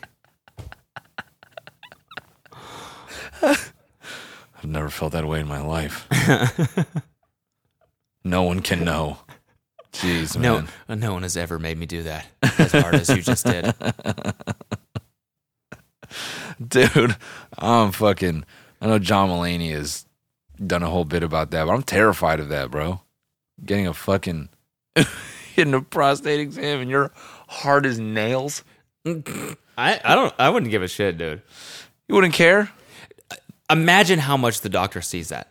[3.43, 6.07] I've never felt that way in my life.
[8.25, 9.19] no one can know.
[9.93, 11.01] Jeez, No, man.
[11.01, 12.27] no one has ever made me do that
[12.59, 13.75] as hard as you just did.
[16.69, 17.17] Dude,
[17.59, 18.45] I'm fucking.
[18.81, 20.07] I know John Mulaney has
[20.65, 23.01] done a whole bit about that, but I'm terrified of that, bro.
[23.65, 24.49] Getting a fucking.
[25.57, 27.11] getting a prostate exam and you're
[27.49, 28.65] hard as nails.
[29.07, 31.43] I, I don't I wouldn't give a shit, dude.
[32.09, 32.71] You wouldn't care?
[33.71, 35.49] Imagine how much the doctor sees that.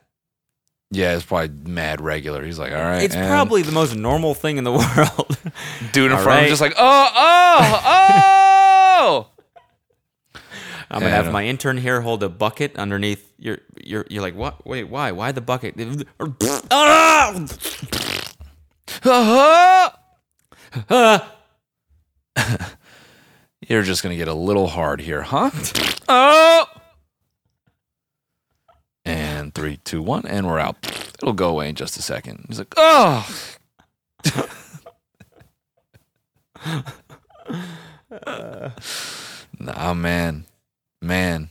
[0.92, 2.44] Yeah, it's probably mad regular.
[2.46, 3.04] He's like, all right.
[3.04, 5.38] It's and- probably the most normal thing in the world.
[5.92, 8.37] dude in front of him just like, oh, oh, oh.
[10.90, 14.66] I'm gonna have my intern here hold a bucket underneath your you're you're like what
[14.66, 15.76] wait why why the bucket!
[23.68, 25.52] You're just gonna get a little hard here, huh?
[26.08, 26.66] oh.
[29.06, 30.76] And three, two, one, and we're out.
[31.22, 32.44] It'll go away in just a second.
[32.50, 33.26] He's like, oh.
[39.58, 40.44] nah, man,
[41.08, 41.50] man.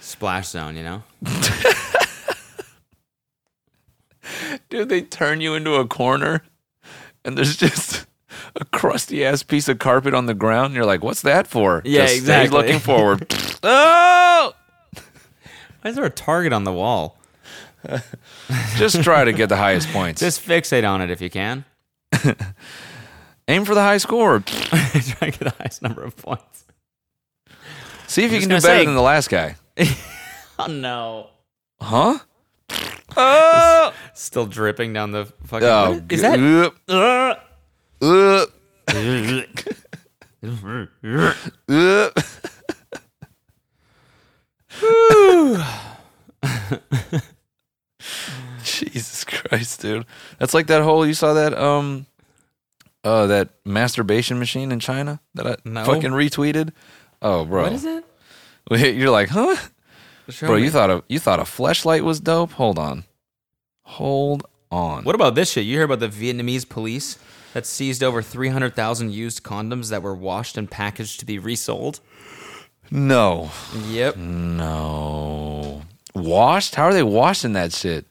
[0.00, 1.02] splash zone you know
[4.68, 6.42] Dude, they turn you into a corner
[7.24, 8.06] and there's just
[8.54, 10.66] a crusty ass piece of carpet on the ground.
[10.66, 11.82] And you're like, what's that for?
[11.84, 12.56] Yeah, Just exactly.
[12.58, 13.26] looking forward.
[13.62, 14.52] oh!
[15.80, 17.18] why is there a target on the wall
[18.76, 20.20] Just try to get the highest points.
[20.26, 21.64] just fixate on it if you can
[23.50, 24.38] Aim for the high score.
[24.46, 26.64] try to get the highest number of points
[28.06, 29.56] See if you can do better say- than the last guy.
[30.58, 31.30] oh no
[31.80, 32.18] Huh?
[33.16, 33.92] Oh!
[34.14, 36.38] still dripping down the fucking oh what is, is that
[36.86, 37.40] that?
[38.00, 38.46] Uh,
[48.62, 50.06] Jesus Christ, dude.
[50.38, 52.06] That's like that whole you saw that um
[53.04, 55.84] uh that masturbation machine in China that I No.
[55.84, 56.72] fucking retweeted.
[57.22, 57.64] Oh, bro.
[57.64, 58.04] what is it
[58.70, 59.56] You're like, "Huh?"
[60.28, 60.64] Show Bro, me.
[60.64, 62.52] you thought a you thought a flashlight was dope?
[62.52, 63.04] Hold on.
[63.84, 65.02] Hold on.
[65.04, 65.64] What about this shit?
[65.66, 67.18] You hear about the Vietnamese police
[67.52, 71.98] that seized over 300,000 used condoms that were washed and packaged to be resold?
[72.92, 73.50] No.
[73.88, 74.16] Yep.
[74.16, 75.82] No.
[76.14, 76.76] Washed?
[76.76, 78.06] How are they washing that shit?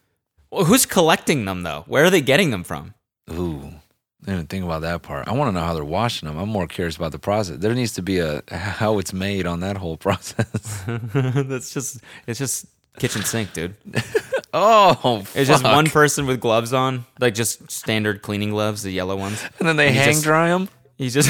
[0.51, 1.83] Well, who's collecting them though?
[1.87, 2.93] Where are they getting them from?
[3.31, 3.73] Ooh.
[4.21, 5.27] I didn't even think about that part.
[5.27, 6.37] I want to know how they're washing them.
[6.37, 7.57] I'm more curious about the process.
[7.57, 10.83] There needs to be a how it's made on that whole process.
[11.13, 12.65] That's just it's just
[12.99, 13.75] kitchen sink, dude.
[14.53, 19.15] oh, It's just one person with gloves on, like just standard cleaning gloves, the yellow
[19.15, 19.41] ones.
[19.57, 20.67] and then they and hang just- dry them.
[20.97, 21.29] He's just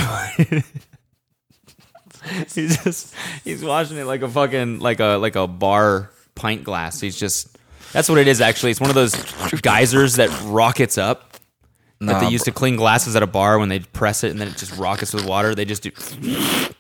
[2.56, 3.14] he's just
[3.44, 7.00] he's washing it like a fucking like a like a bar pint glass.
[7.00, 7.58] He's just
[7.94, 8.72] that's what it is actually.
[8.72, 9.14] It's one of those
[9.62, 11.29] geysers that rockets up
[12.00, 14.48] that they used to clean glasses at a bar when they press it and then
[14.48, 15.54] it just rockets with water.
[15.54, 15.92] They just do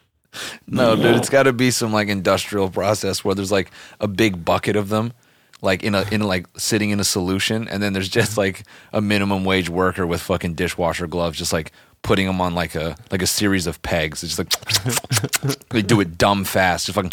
[0.67, 4.45] No, dude, it's got to be some like industrial process where there's like a big
[4.45, 5.13] bucket of them,
[5.61, 8.63] like in a in like sitting in a solution, and then there's just like
[8.93, 11.71] a minimum wage worker with fucking dishwasher gloves, just like
[12.03, 14.23] putting them on like a like a series of pegs.
[14.23, 17.11] It's just like they do it dumb fast, just fucking.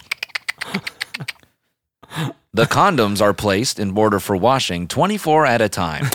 [2.52, 6.08] The condoms are placed in order for washing 24 at a time.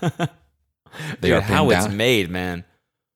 [1.20, 2.64] they Dude, are how pinned it's made, man.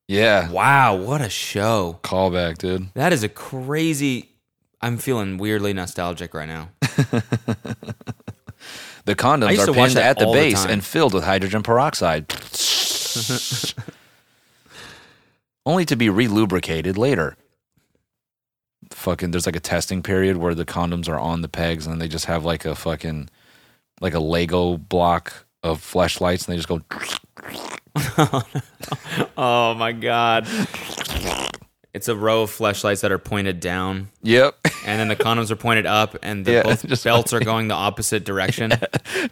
[0.07, 1.99] Yeah, Wow, what a show.
[2.03, 2.89] callback, dude.
[2.95, 4.31] That is a crazy.
[4.81, 6.71] I'm feeling weirdly nostalgic right now.
[9.09, 12.27] The condoms are pinned at the all the base and filled with hydrogen peroxide.
[15.65, 17.35] Only to be relubricated later.
[18.91, 22.09] Fucking, there's like a testing period where the condoms are on the pegs and they
[22.09, 23.31] just have like a fucking,
[24.03, 26.83] like a Lego block of flashlights and they just go.
[29.37, 30.47] Oh my god.
[31.95, 34.57] It's a row of flashlights that are pointed down, Yep.
[34.87, 37.69] and then the condoms are pointed up, and the Yeah, both just belts are going
[37.69, 38.73] the opposite direction.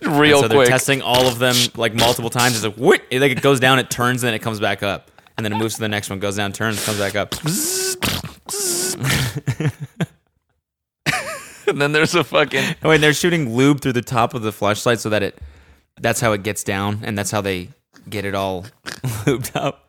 [0.02, 0.68] Real so they're quick.
[0.68, 2.54] testing all of them like multiple times.
[2.56, 3.02] It's like what?
[3.10, 5.52] It, like it goes down, it turns, and then it comes back up, and then
[5.52, 7.34] it moves to the next one, goes down, turns, comes back up.
[11.66, 12.64] and then there's a fucking.
[12.82, 15.38] Oh, and they're shooting lube through the top of the flashlight so that it.
[16.00, 17.68] That's how it gets down, and that's how they
[18.08, 18.62] get it all
[19.24, 19.88] lubed up.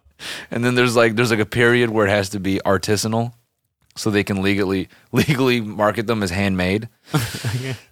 [0.49, 3.33] And then there's like there's like a period where it has to be artisanal,
[3.95, 6.89] so they can legally legally market them as handmade.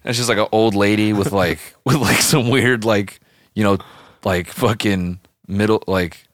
[0.04, 3.20] It's just like an old lady with like with like some weird like
[3.54, 3.78] you know
[4.24, 6.26] like fucking middle like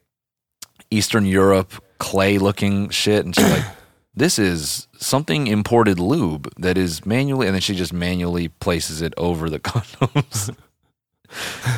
[0.91, 3.65] Eastern Europe clay looking shit, and she's like,
[4.15, 9.13] "This is something imported lube that is manually," and then she just manually places it
[9.17, 10.55] over the condoms.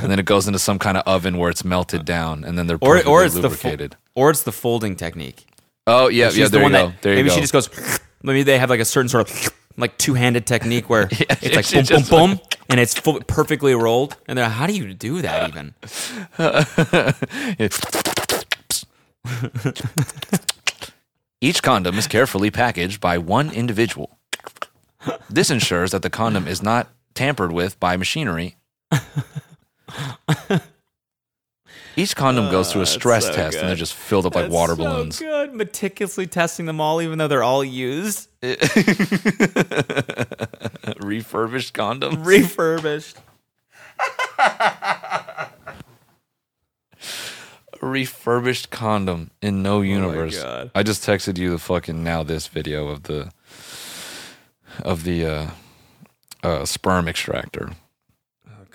[0.02, 2.66] And then it goes into some kind of oven where it's melted down, and then
[2.66, 3.96] they're Or, or it's the fo- lubricated.
[4.14, 5.46] or it's the folding technique.
[5.86, 6.44] Oh yeah, yeah.
[6.44, 6.86] the There you one go.
[6.88, 7.34] that there you maybe go.
[7.34, 7.68] she just goes.
[8.22, 11.88] Maybe they have like a certain sort of like two handed technique where it's like
[11.88, 12.40] boom, boom, boom,
[12.70, 14.16] and it's full, perfectly rolled.
[14.26, 15.74] And they're like, how do you do that even?
[21.40, 24.18] Each condom is carefully packaged by one individual.
[25.28, 28.56] This ensures that the condom is not tampered with by machinery.
[31.96, 34.52] Each condom goes through a stress so test and they're just filled up like That's
[34.54, 35.18] water so balloons.
[35.20, 35.54] good.
[35.54, 38.28] Meticulously testing them all, even though they're all used,
[41.00, 42.24] Refurbished condoms.
[42.26, 43.16] refurbished.
[47.80, 50.42] Refurbished condom in no universe.
[50.42, 50.70] God.
[50.74, 53.30] I just texted you the fucking now this video of the
[54.82, 55.50] of the uh,
[56.42, 57.72] uh, sperm extractor.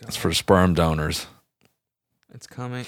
[0.02, 1.28] It's for sperm donors.
[2.34, 2.86] It's coming.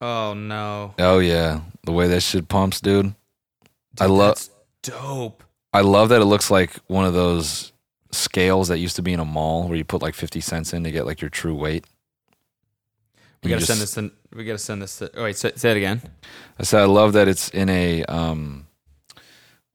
[0.00, 0.94] Oh no!
[0.98, 3.14] Oh yeah, the way that shit pumps, dude.
[4.00, 4.48] I love
[4.82, 5.42] dope.
[5.72, 7.72] I love that it looks like one of those
[8.12, 10.84] scales that used to be in a mall where you put like 50 cents in
[10.84, 11.84] to get like your true weight.
[13.42, 13.96] We gotta send this.
[13.98, 14.98] In, we gotta send this.
[14.98, 16.00] To, oh wait, say, say it again.
[16.58, 18.66] I said I love that it's in a um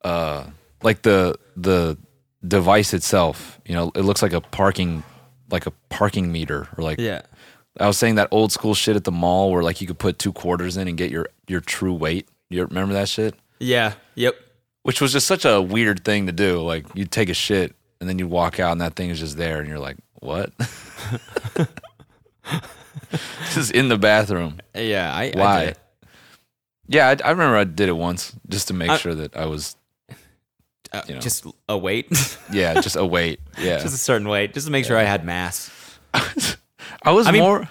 [0.04, 0.46] uh
[0.82, 1.98] like the the
[2.46, 5.04] device itself, you know, it looks like a parking
[5.52, 7.22] like a parking meter or like Yeah.
[7.80, 10.20] I was saying that old school shit at the mall where like you could put
[10.20, 12.28] two quarters in and get your your true weight.
[12.50, 13.36] You remember that shit?
[13.60, 13.94] Yeah.
[14.16, 14.36] Yep.
[14.84, 16.62] Which was just such a weird thing to do.
[16.62, 19.38] Like you'd take a shit and then you'd walk out and that thing is just
[19.38, 20.52] there and you're like, what?
[23.54, 24.60] just in the bathroom.
[24.76, 25.14] Yeah.
[25.14, 25.26] I.
[25.26, 25.64] I Why?
[25.64, 25.78] it.
[26.92, 29.46] Yeah, I, I remember I did it once just to make I- sure that I
[29.46, 29.76] was,
[30.92, 31.20] Uh, You know.
[31.22, 32.08] Just a weight.
[32.52, 33.40] yeah, just a weight.
[33.58, 33.78] Yeah.
[33.80, 35.70] just a certain weight, just to make sure I had mass.
[37.04, 37.70] I was I mean- more.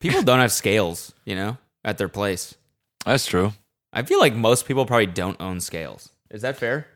[0.00, 2.54] People don't have scales, you know, at their place.
[3.04, 3.52] That's true.
[3.92, 6.10] I feel like most people probably don't own scales.
[6.30, 6.86] Is that fair?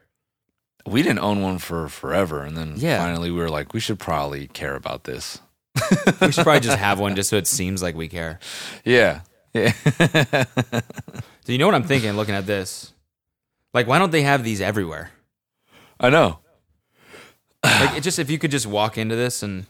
[0.86, 2.42] We didn't own one for forever.
[2.42, 2.98] And then Yeah.
[2.98, 5.40] finally we were like, we should probably care about this.
[6.20, 8.38] We should probably just have one just so it seems like we care.
[8.84, 9.20] Yeah.
[9.54, 9.72] Yeah.
[11.44, 12.92] Do you know what I'm thinking looking at this?
[13.72, 15.10] Like, why don't they have these everywhere?
[16.00, 16.38] I know.
[17.62, 19.66] Like, it just if you could just walk into this and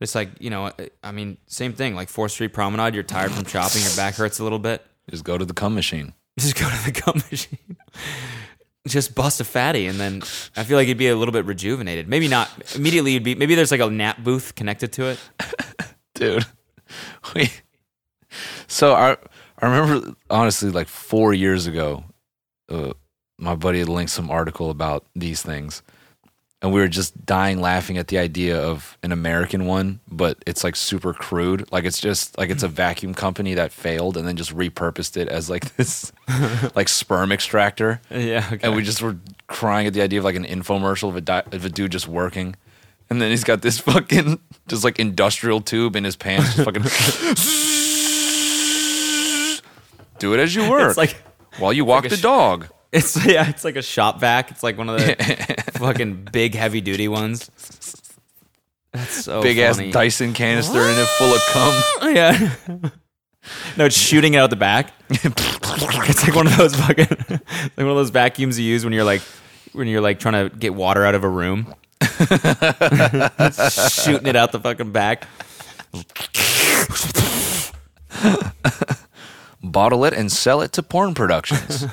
[0.00, 0.72] it's like, you know,
[1.02, 1.94] I mean, same thing.
[1.94, 4.84] Like Fourth Street Promenade, you're tired from shopping, your back hurts a little bit.
[5.10, 6.14] Just go to the cum machine.
[6.38, 7.76] Just go to the gum machine.
[8.86, 10.22] Just bust a fatty, and then
[10.56, 12.08] I feel like you'd be a little bit rejuvenated.
[12.08, 13.12] Maybe not immediately.
[13.12, 15.18] You'd be maybe there's like a nap booth connected to it.
[16.14, 16.46] dude.
[17.34, 17.48] We,
[18.66, 19.16] so I
[19.58, 22.04] I remember honestly like four years ago,
[22.68, 22.92] uh,
[23.42, 25.82] my buddy had linked some article about these things,
[26.62, 30.62] and we were just dying laughing at the idea of an American one, but it's
[30.62, 31.70] like super crude.
[31.72, 35.28] Like it's just like it's a vacuum company that failed and then just repurposed it
[35.28, 36.12] as like this
[36.76, 38.00] like sperm extractor.
[38.10, 38.60] Yeah, okay.
[38.62, 39.16] And we just were
[39.48, 42.06] crying at the idea of like an infomercial of a di- of a dude just
[42.06, 42.54] working,
[43.10, 44.38] and then he's got this fucking
[44.68, 46.84] just like industrial tube in his pants, just fucking.
[50.20, 50.90] Do it as you work.
[50.90, 51.16] It's like
[51.58, 52.68] while you walk like the sh- dog.
[52.92, 54.50] it's yeah, it's like a shop vac.
[54.50, 57.50] It's like one of the fucking big heavy duty ones.
[58.92, 59.78] That's so Big ass.
[59.78, 61.72] Dyson canister in it full of cum.
[62.14, 62.90] Yeah.
[63.76, 64.92] No, it's shooting it out the back.
[65.10, 69.02] it's like one of those fucking like one of those vacuums you use when you're
[69.02, 69.20] like
[69.72, 71.74] when you're like trying to get water out of a room.
[72.02, 75.26] Shooting it out the fucking back.
[79.60, 81.84] bottle it and sell it to porn productions.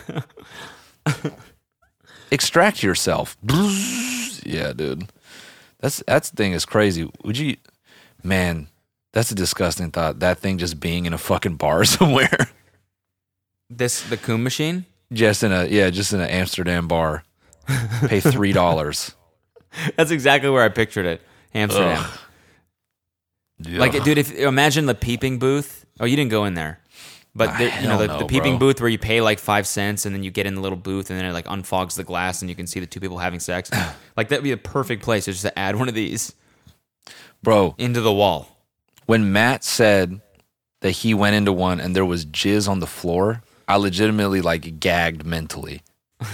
[2.32, 3.38] Extract yourself.
[4.44, 5.10] yeah, dude.
[5.80, 7.10] That's the thing is crazy.
[7.24, 7.58] Would you
[8.24, 8.68] man,
[9.14, 10.20] that's a disgusting thought.
[10.20, 12.50] That thing just being in a fucking bar somewhere.
[13.70, 14.86] This the coom machine.
[15.14, 17.24] just in a yeah, just in an Amsterdam bar.
[18.08, 19.16] Pay three dollars.
[19.96, 21.22] That's exactly where I pictured it.
[21.54, 22.04] Amsterdam.
[23.64, 25.86] Like, dude, if imagine the peeping booth.
[26.00, 26.80] Oh, you didn't go in there,
[27.40, 28.68] but the, you know the, no, the peeping bro.
[28.68, 31.10] booth where you pay like five cents and then you get in the little booth
[31.10, 33.40] and then it like unfogs the glass and you can see the two people having
[33.40, 33.72] sex.
[34.18, 36.36] like that'd be a perfect place just to add one of these
[37.42, 38.58] Bro, into the wall.
[39.06, 40.20] when Matt said
[40.82, 44.80] that he went into one and there was jizz on the floor, I legitimately like
[44.80, 45.82] gagged mentally.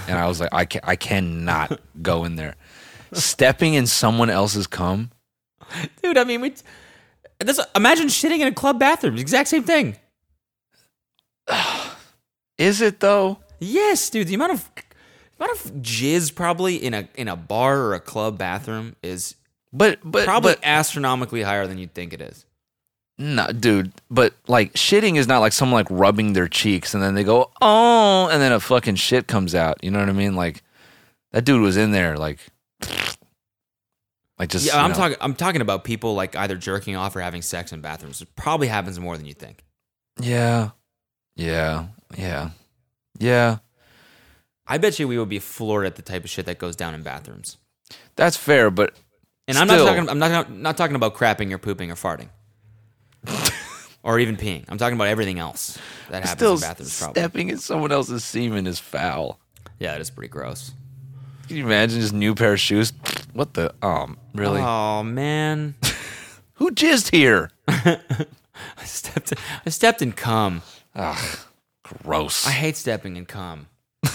[0.08, 2.56] And I was like, I, ca- I cannot go in there.
[3.14, 5.12] Stepping in someone else's cum.
[6.02, 6.56] Dude, I mean, we.
[7.40, 9.18] This, imagine shitting in a club bathroom.
[9.18, 9.98] Exact same thing.
[12.58, 13.40] Is it though?
[13.60, 14.28] Yes, dude.
[14.28, 14.70] The amount of
[15.40, 19.36] amount of jizz probably in a in a bar or a club bathroom is
[19.74, 22.46] But but probably but, astronomically higher than you'd think it is.
[23.18, 23.92] no, dude.
[24.10, 27.52] But like shitting is not like someone like rubbing their cheeks and then they go
[27.62, 29.84] oh, and then a fucking shit comes out.
[29.84, 30.36] You know what I mean?
[30.36, 30.64] Like
[31.32, 32.40] that dude was in there like,
[34.40, 34.96] like just Yeah, I'm know.
[34.96, 35.18] talking.
[35.22, 38.22] I'm talking about people like either jerking off or having sex in bathrooms.
[38.22, 39.64] It probably happens more than you think.
[40.20, 40.70] Yeah,
[41.36, 42.50] yeah, yeah,
[43.20, 43.58] yeah.
[44.68, 46.96] I bet you we would be floored at the type of shit that goes down
[46.96, 47.58] in bathrooms.
[48.16, 48.96] That's fair, but
[49.48, 49.86] And I'm Still.
[49.86, 50.10] not talking.
[50.10, 52.30] I'm not not talking about crapping or pooping or farting,
[54.04, 54.66] or even peeing.
[54.70, 55.78] I'm talking about everything else
[56.10, 56.98] that happens still in bathrooms.
[57.00, 57.22] Probably.
[57.22, 59.40] stepping in someone else's semen is foul.
[59.80, 60.72] Yeah, it is pretty gross.
[61.48, 62.92] Can you imagine just new pair of shoes?
[63.34, 63.72] What the?
[63.84, 64.62] Um, really?
[64.62, 65.76] Oh man,
[66.56, 67.52] Who jizzed here?
[67.68, 68.00] I
[68.86, 69.34] stepped.
[69.66, 70.64] I stepped in cum.
[70.96, 71.40] Ugh,
[71.84, 72.48] gross.
[72.48, 73.68] I hate stepping in cum.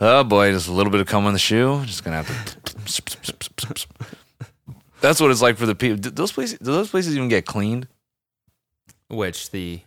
[0.00, 1.82] oh boy, just a little bit of cum on the shoe.
[1.84, 2.58] Just gonna have to.
[5.00, 5.96] That's what it's like for the people.
[5.98, 6.58] Do those places?
[6.58, 7.86] Do those places even get cleaned?
[9.08, 9.80] Which the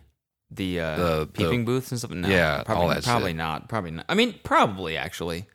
[0.50, 2.10] the, uh, The- the- peeping booths and stuff.
[2.10, 3.36] No, Yeah, all probably, that probably shit.
[3.36, 3.68] not.
[3.68, 4.04] Probably not.
[4.08, 5.46] I mean, probably actually,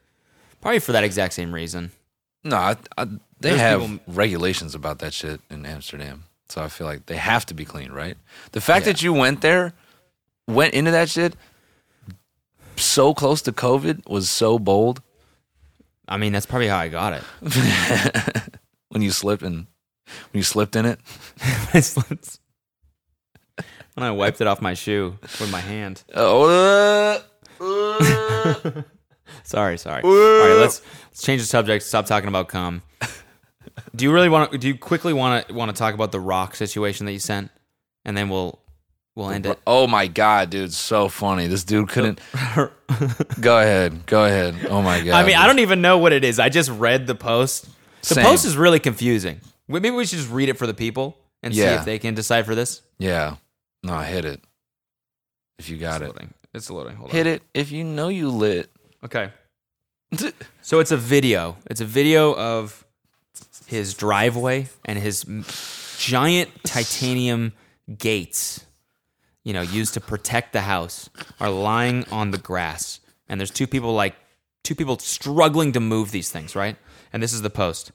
[0.62, 1.91] probably for that exact same reason.
[2.43, 6.24] No, I, I, they There's have people- regulations about that shit in Amsterdam.
[6.50, 8.18] So I feel like they have to be clean, right?
[8.54, 8.93] The fact Yeah.
[8.93, 9.74] that you went there,
[10.48, 11.36] went into that shit
[12.78, 15.02] so close to COVID was so bold
[16.10, 17.24] I mean, that's probably how I got it.
[18.88, 19.56] when you slipped and
[20.32, 21.00] when you slipped in it.
[21.74, 22.39] I slipped-
[23.95, 26.04] when I wiped it off my shoe with my hand.
[26.16, 27.20] Oh,
[27.60, 28.82] uh, uh,
[29.43, 30.02] Sorry, sorry.
[30.04, 31.84] All right, let's let's change the subject.
[31.84, 32.84] Stop talking about cum.
[33.95, 34.57] Do you really want to?
[34.57, 37.51] Do you quickly want to want to talk about the rock situation that you sent,
[38.05, 38.59] and then we'll
[39.15, 39.59] we'll end it.
[39.67, 41.47] oh my god, dude, so funny.
[41.47, 42.19] This dude couldn't.
[43.41, 44.55] go ahead, go ahead.
[44.69, 45.13] Oh my god.
[45.13, 46.39] I mean, I don't even know what it is.
[46.39, 47.67] I just read the post.
[48.01, 48.25] The Same.
[48.25, 49.41] post is really confusing.
[49.67, 52.55] Maybe we should just read it for the people and see if they can decipher
[52.55, 52.82] this.
[52.99, 53.36] Yeah,
[53.84, 54.41] no, I hit it.
[55.59, 56.34] If you got it's it, loading.
[56.53, 56.95] It's loading.
[56.95, 57.43] Hold hit it.
[57.53, 58.69] If you know you lit.
[59.03, 59.32] Okay.
[60.61, 61.55] So it's a video.
[61.69, 62.86] It's a video of
[63.68, 65.26] his driveway and his
[65.99, 67.53] giant titanium
[67.97, 68.65] gates,
[69.43, 71.09] you know, used to protect the house,
[71.39, 72.99] are lying on the grass.
[73.30, 74.15] And there's two people like
[74.63, 76.78] two people struggling to move these things, right?
[77.13, 77.91] And this is the post.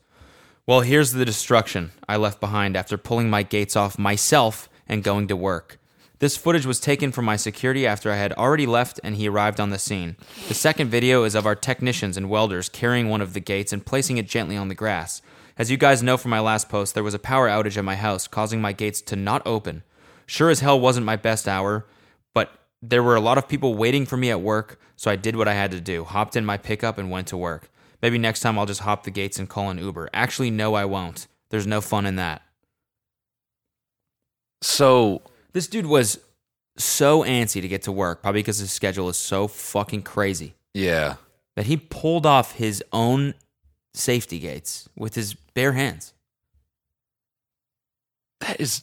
[0.66, 5.26] Well, here's the destruction I left behind after pulling my gates off myself and going
[5.28, 5.78] to work.
[6.18, 9.58] This footage was taken from my security after I had already left and he arrived
[9.58, 10.16] on the scene.
[10.46, 13.84] The second video is of our technicians and welders carrying one of the gates and
[13.84, 15.20] placing it gently on the grass.
[15.58, 17.96] As you guys know from my last post, there was a power outage at my
[17.96, 19.82] house, causing my gates to not open.
[20.26, 21.86] Sure as hell wasn't my best hour,
[22.34, 22.50] but
[22.80, 25.48] there were a lot of people waiting for me at work, so I did what
[25.48, 27.70] I had to do hopped in my pickup and went to work.
[28.00, 30.08] Maybe next time I'll just hop the gates and call an Uber.
[30.12, 31.26] Actually, no, I won't.
[31.50, 32.42] There's no fun in that.
[34.62, 35.22] So
[35.52, 36.18] This dude was
[36.78, 41.16] so antsy to get to work, probably because his schedule is so fucking crazy, Yeah.
[41.56, 43.34] that he pulled off his own
[43.94, 46.12] safety gates with his bare hands.
[48.40, 48.82] That is.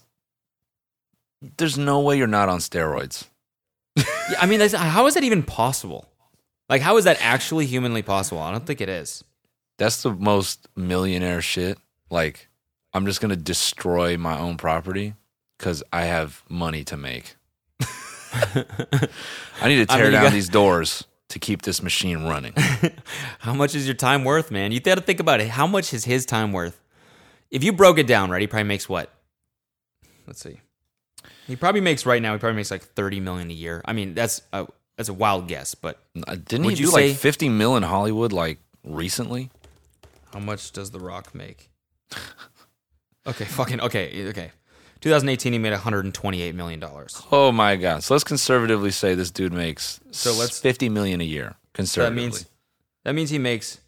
[1.58, 3.26] There's no way you're not on steroids.
[3.96, 4.04] Yeah,
[4.42, 6.06] I mean, how is that even possible?
[6.70, 8.42] Like, how is that actually humanly possible?
[8.42, 9.24] I don't think it is.
[9.78, 11.78] That's the most millionaire shit.
[12.10, 12.50] Like,
[12.94, 15.14] I'm just gonna destroy my own property
[15.58, 17.36] because I have money to make.
[17.82, 22.54] I need to I tear mean, down got- these doors to keep this machine running.
[23.40, 24.72] How much is your time worth, man?
[24.72, 25.50] You got to think about it.
[25.50, 26.80] How much is his time worth?
[27.52, 29.12] If you broke it down, right, he probably makes what?
[30.28, 30.60] Let's see.
[31.48, 32.34] He probably makes right now.
[32.34, 33.82] He probably makes like thirty million a year.
[33.86, 34.68] I mean, that's a
[34.98, 37.84] that's a wild guess, but Uh, Didn't he you do like say- 50 mil in
[37.84, 39.50] Hollywood like recently?
[40.34, 41.70] how much does The Rock make?
[43.28, 44.52] okay, fucking okay, okay.
[45.02, 47.22] 2018, he made 128 million dollars.
[47.32, 48.04] Oh my god!
[48.04, 51.46] So let's conservatively say this dude makes So let's- 50 million a year.
[51.50, 52.46] That Conservatively, means
[53.06, 53.80] that means he makes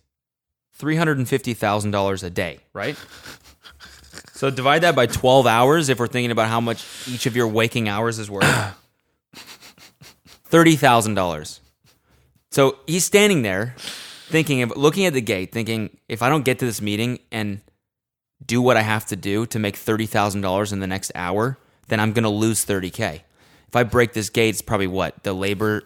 [0.73, 2.95] three hundred and fifty thousand dollars a day, right?
[4.33, 7.47] so divide that by twelve hours if we're thinking about how much each of your
[7.47, 8.45] waking hours is worth.
[10.45, 11.59] Thirty thousand dollars.
[12.51, 13.75] So he's standing there
[14.27, 17.59] thinking of looking at the gate, thinking, if I don't get to this meeting and
[18.45, 21.57] do what I have to do to make thirty thousand dollars in the next hour,
[21.87, 23.23] then I'm gonna lose thirty K.
[23.67, 25.23] If I break this gate, it's probably what?
[25.23, 25.83] The labor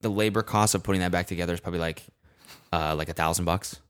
[0.00, 2.02] the labor cost of putting that back together is probably like
[2.72, 3.80] uh like a thousand bucks.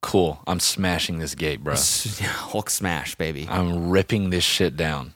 [0.00, 0.40] cool.
[0.46, 1.74] I'm smashing this gate, bro.
[2.22, 3.46] Hulk smash, baby.
[3.50, 5.14] I'm ripping this shit down.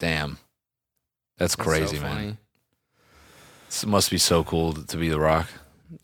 [0.00, 0.38] Damn,
[1.38, 2.38] that's That's crazy, so man.
[3.66, 5.48] This must be so cool to be The Rock.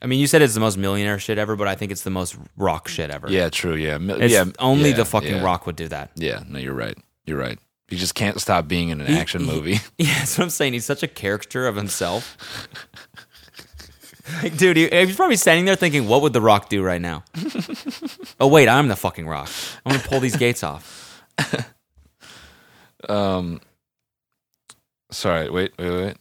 [0.02, 2.10] I mean, you said it's the most millionaire shit ever, but I think it's the
[2.10, 3.30] most rock shit ever.
[3.30, 3.74] Yeah, true.
[3.74, 4.44] Yeah, Mi- It's yeah.
[4.58, 5.42] only yeah, the fucking yeah.
[5.44, 6.10] rock would do that.
[6.14, 6.96] Yeah, no, you're right.
[7.26, 7.58] You're right.
[7.88, 9.80] He just can't stop being in an action movie.
[9.98, 10.72] Yeah, that's what I'm saying.
[10.74, 12.36] He's such a caricature of himself.
[14.42, 17.24] like, dude, he, he's probably standing there thinking, "What would the Rock do right now?"
[18.40, 19.50] oh wait, I'm the fucking Rock.
[19.84, 21.22] I'm gonna pull these gates off.
[23.08, 23.60] Um,
[25.10, 25.50] sorry.
[25.50, 26.16] Wait, wait, wait,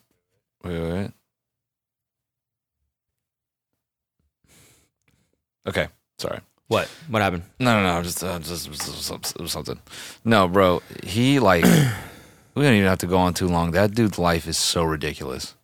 [0.63, 1.11] wait, wait,
[5.69, 6.39] Okay, sorry.
[6.67, 6.87] What?
[7.09, 7.43] What happened?
[7.59, 8.03] No, no, no.
[8.03, 9.79] Just, uh, just, just, just something.
[10.25, 10.81] No, bro.
[11.03, 11.63] He like.
[12.55, 13.71] we don't even have to go on too long.
[13.71, 15.55] That dude's life is so ridiculous.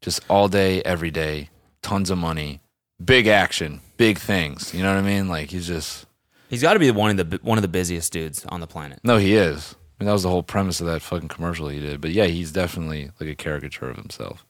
[0.00, 1.50] Just all day, every day,
[1.82, 2.60] tons of money,
[3.02, 4.74] big action, big things.
[4.74, 5.28] You know what I mean?
[5.28, 6.06] Like he's just.
[6.48, 9.00] He's got to be one of the one of the busiest dudes on the planet.
[9.04, 9.74] No, he is.
[9.74, 12.00] I mean, that was the whole premise of that fucking commercial he did.
[12.00, 14.44] But yeah, he's definitely like a caricature of himself.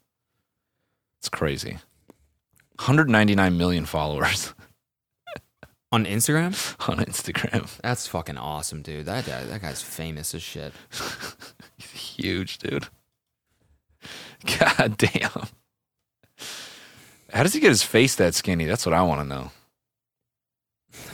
[1.18, 1.78] It's crazy.
[2.82, 4.54] 199 million followers
[5.92, 6.52] On Instagram?
[6.88, 7.68] on Instagram.
[7.82, 9.06] That's fucking awesome, dude.
[9.06, 10.72] That guy, that guy's famous as shit.
[11.76, 12.88] He's huge, dude.
[14.58, 15.46] God damn.
[17.32, 18.64] How does he get his face that skinny?
[18.64, 19.50] That's what I want to know.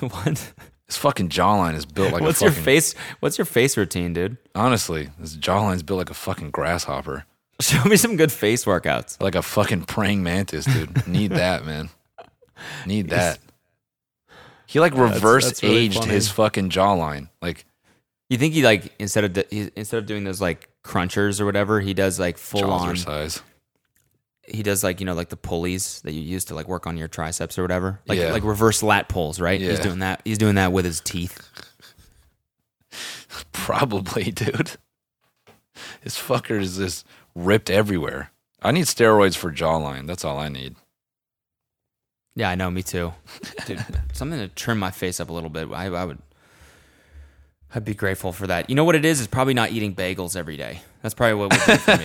[0.08, 0.52] what?
[0.86, 2.64] His fucking jawline is built like what's a your fucking.
[2.64, 2.94] face?
[3.20, 4.38] What's your face routine, dude?
[4.54, 7.24] Honestly, his jawline's built like a fucking grasshopper,
[7.60, 9.20] Show me some good face workouts.
[9.20, 11.06] like a fucking praying mantis, dude.
[11.08, 11.88] Need that, man.
[12.86, 13.38] Need that.
[14.66, 16.12] He like That's- reverse that's really aged funny.
[16.12, 17.30] his fucking jawline.
[17.40, 17.64] Like
[18.28, 21.94] You think he like instead of instead of doing those like crunchers or whatever, he
[21.94, 23.42] does like full on size.
[24.46, 26.96] He does like you know like the pulleys that you use to like work on
[26.96, 28.32] your triceps or whatever, like Yeah.
[28.32, 29.60] like reverse lat pulls, right?
[29.60, 30.20] He's doing that.
[30.24, 31.40] He's doing that with his teeth.
[33.52, 34.72] Probably, dude.
[36.02, 37.06] His fucker is just
[37.38, 38.30] ripped everywhere.
[38.62, 40.06] I need steroids for jawline.
[40.06, 40.76] That's all I need.
[42.34, 42.70] Yeah, I know.
[42.70, 43.12] Me too,
[43.66, 43.84] dude.
[44.12, 45.68] something to trim my face up a little bit.
[45.72, 46.18] I, I would.
[47.74, 48.70] I'd be grateful for that.
[48.70, 49.20] You know what it is?
[49.20, 50.80] Is probably not eating bagels every day.
[51.02, 51.96] That's probably what would do for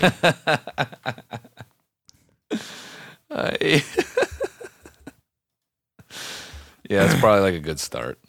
[3.71, 3.81] me.
[6.89, 8.19] Yeah, it's probably like a good start.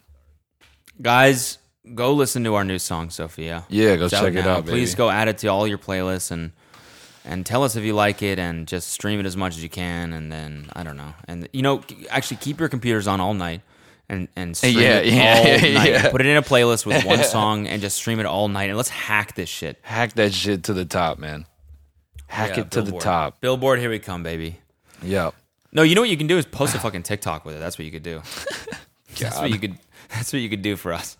[1.03, 1.59] Guys,
[1.95, 3.67] go listen to our new song, Sophia.
[3.69, 4.79] Yeah, go It's check it out, baby.
[4.79, 6.53] Please go add it to all your playlists and
[7.25, 9.69] and tell us if you like it and just stream it as much as you
[9.69, 11.15] can and then I don't know.
[11.27, 13.63] And you know, actually keep your computers on all night
[14.09, 15.91] and and stream Yeah, it yeah, all yeah, night.
[15.91, 16.11] yeah.
[16.11, 18.77] Put it in a playlist with one song and just stream it all night and
[18.77, 19.79] let's hack this shit.
[19.83, 21.47] Hack that shit to the top, man.
[22.27, 23.41] Hack Yeah, it to the top.
[23.41, 24.59] Billboard, here we come, baby.
[25.03, 25.35] Yep.
[25.73, 27.59] No, you know what you can do is post a fucking TikTok with it.
[27.59, 28.23] That's what you could do.
[29.19, 29.77] That's what you could.
[30.11, 31.17] That's what you could do for us.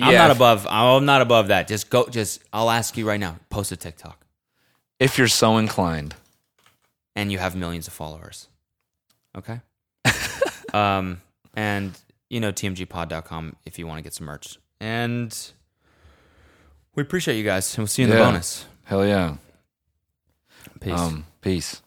[0.00, 0.66] I'm not above.
[0.70, 1.68] I'm not above that.
[1.68, 2.06] Just go.
[2.08, 3.36] Just I'll ask you right now.
[3.50, 4.18] Post a TikTok,
[5.02, 6.14] If you're so inclined.
[7.14, 8.48] and you have millions of followers.
[9.36, 9.60] Okay.
[10.72, 11.20] um,
[11.54, 11.98] and
[12.30, 14.58] you know tmgpod.com if you want to get some merch.
[14.80, 15.36] And
[16.94, 17.74] we appreciate you guys.
[17.74, 18.64] And we'll see you in the bonus.
[18.84, 19.36] Hell yeah.
[20.80, 20.98] Peace.
[20.98, 21.81] Um, peace.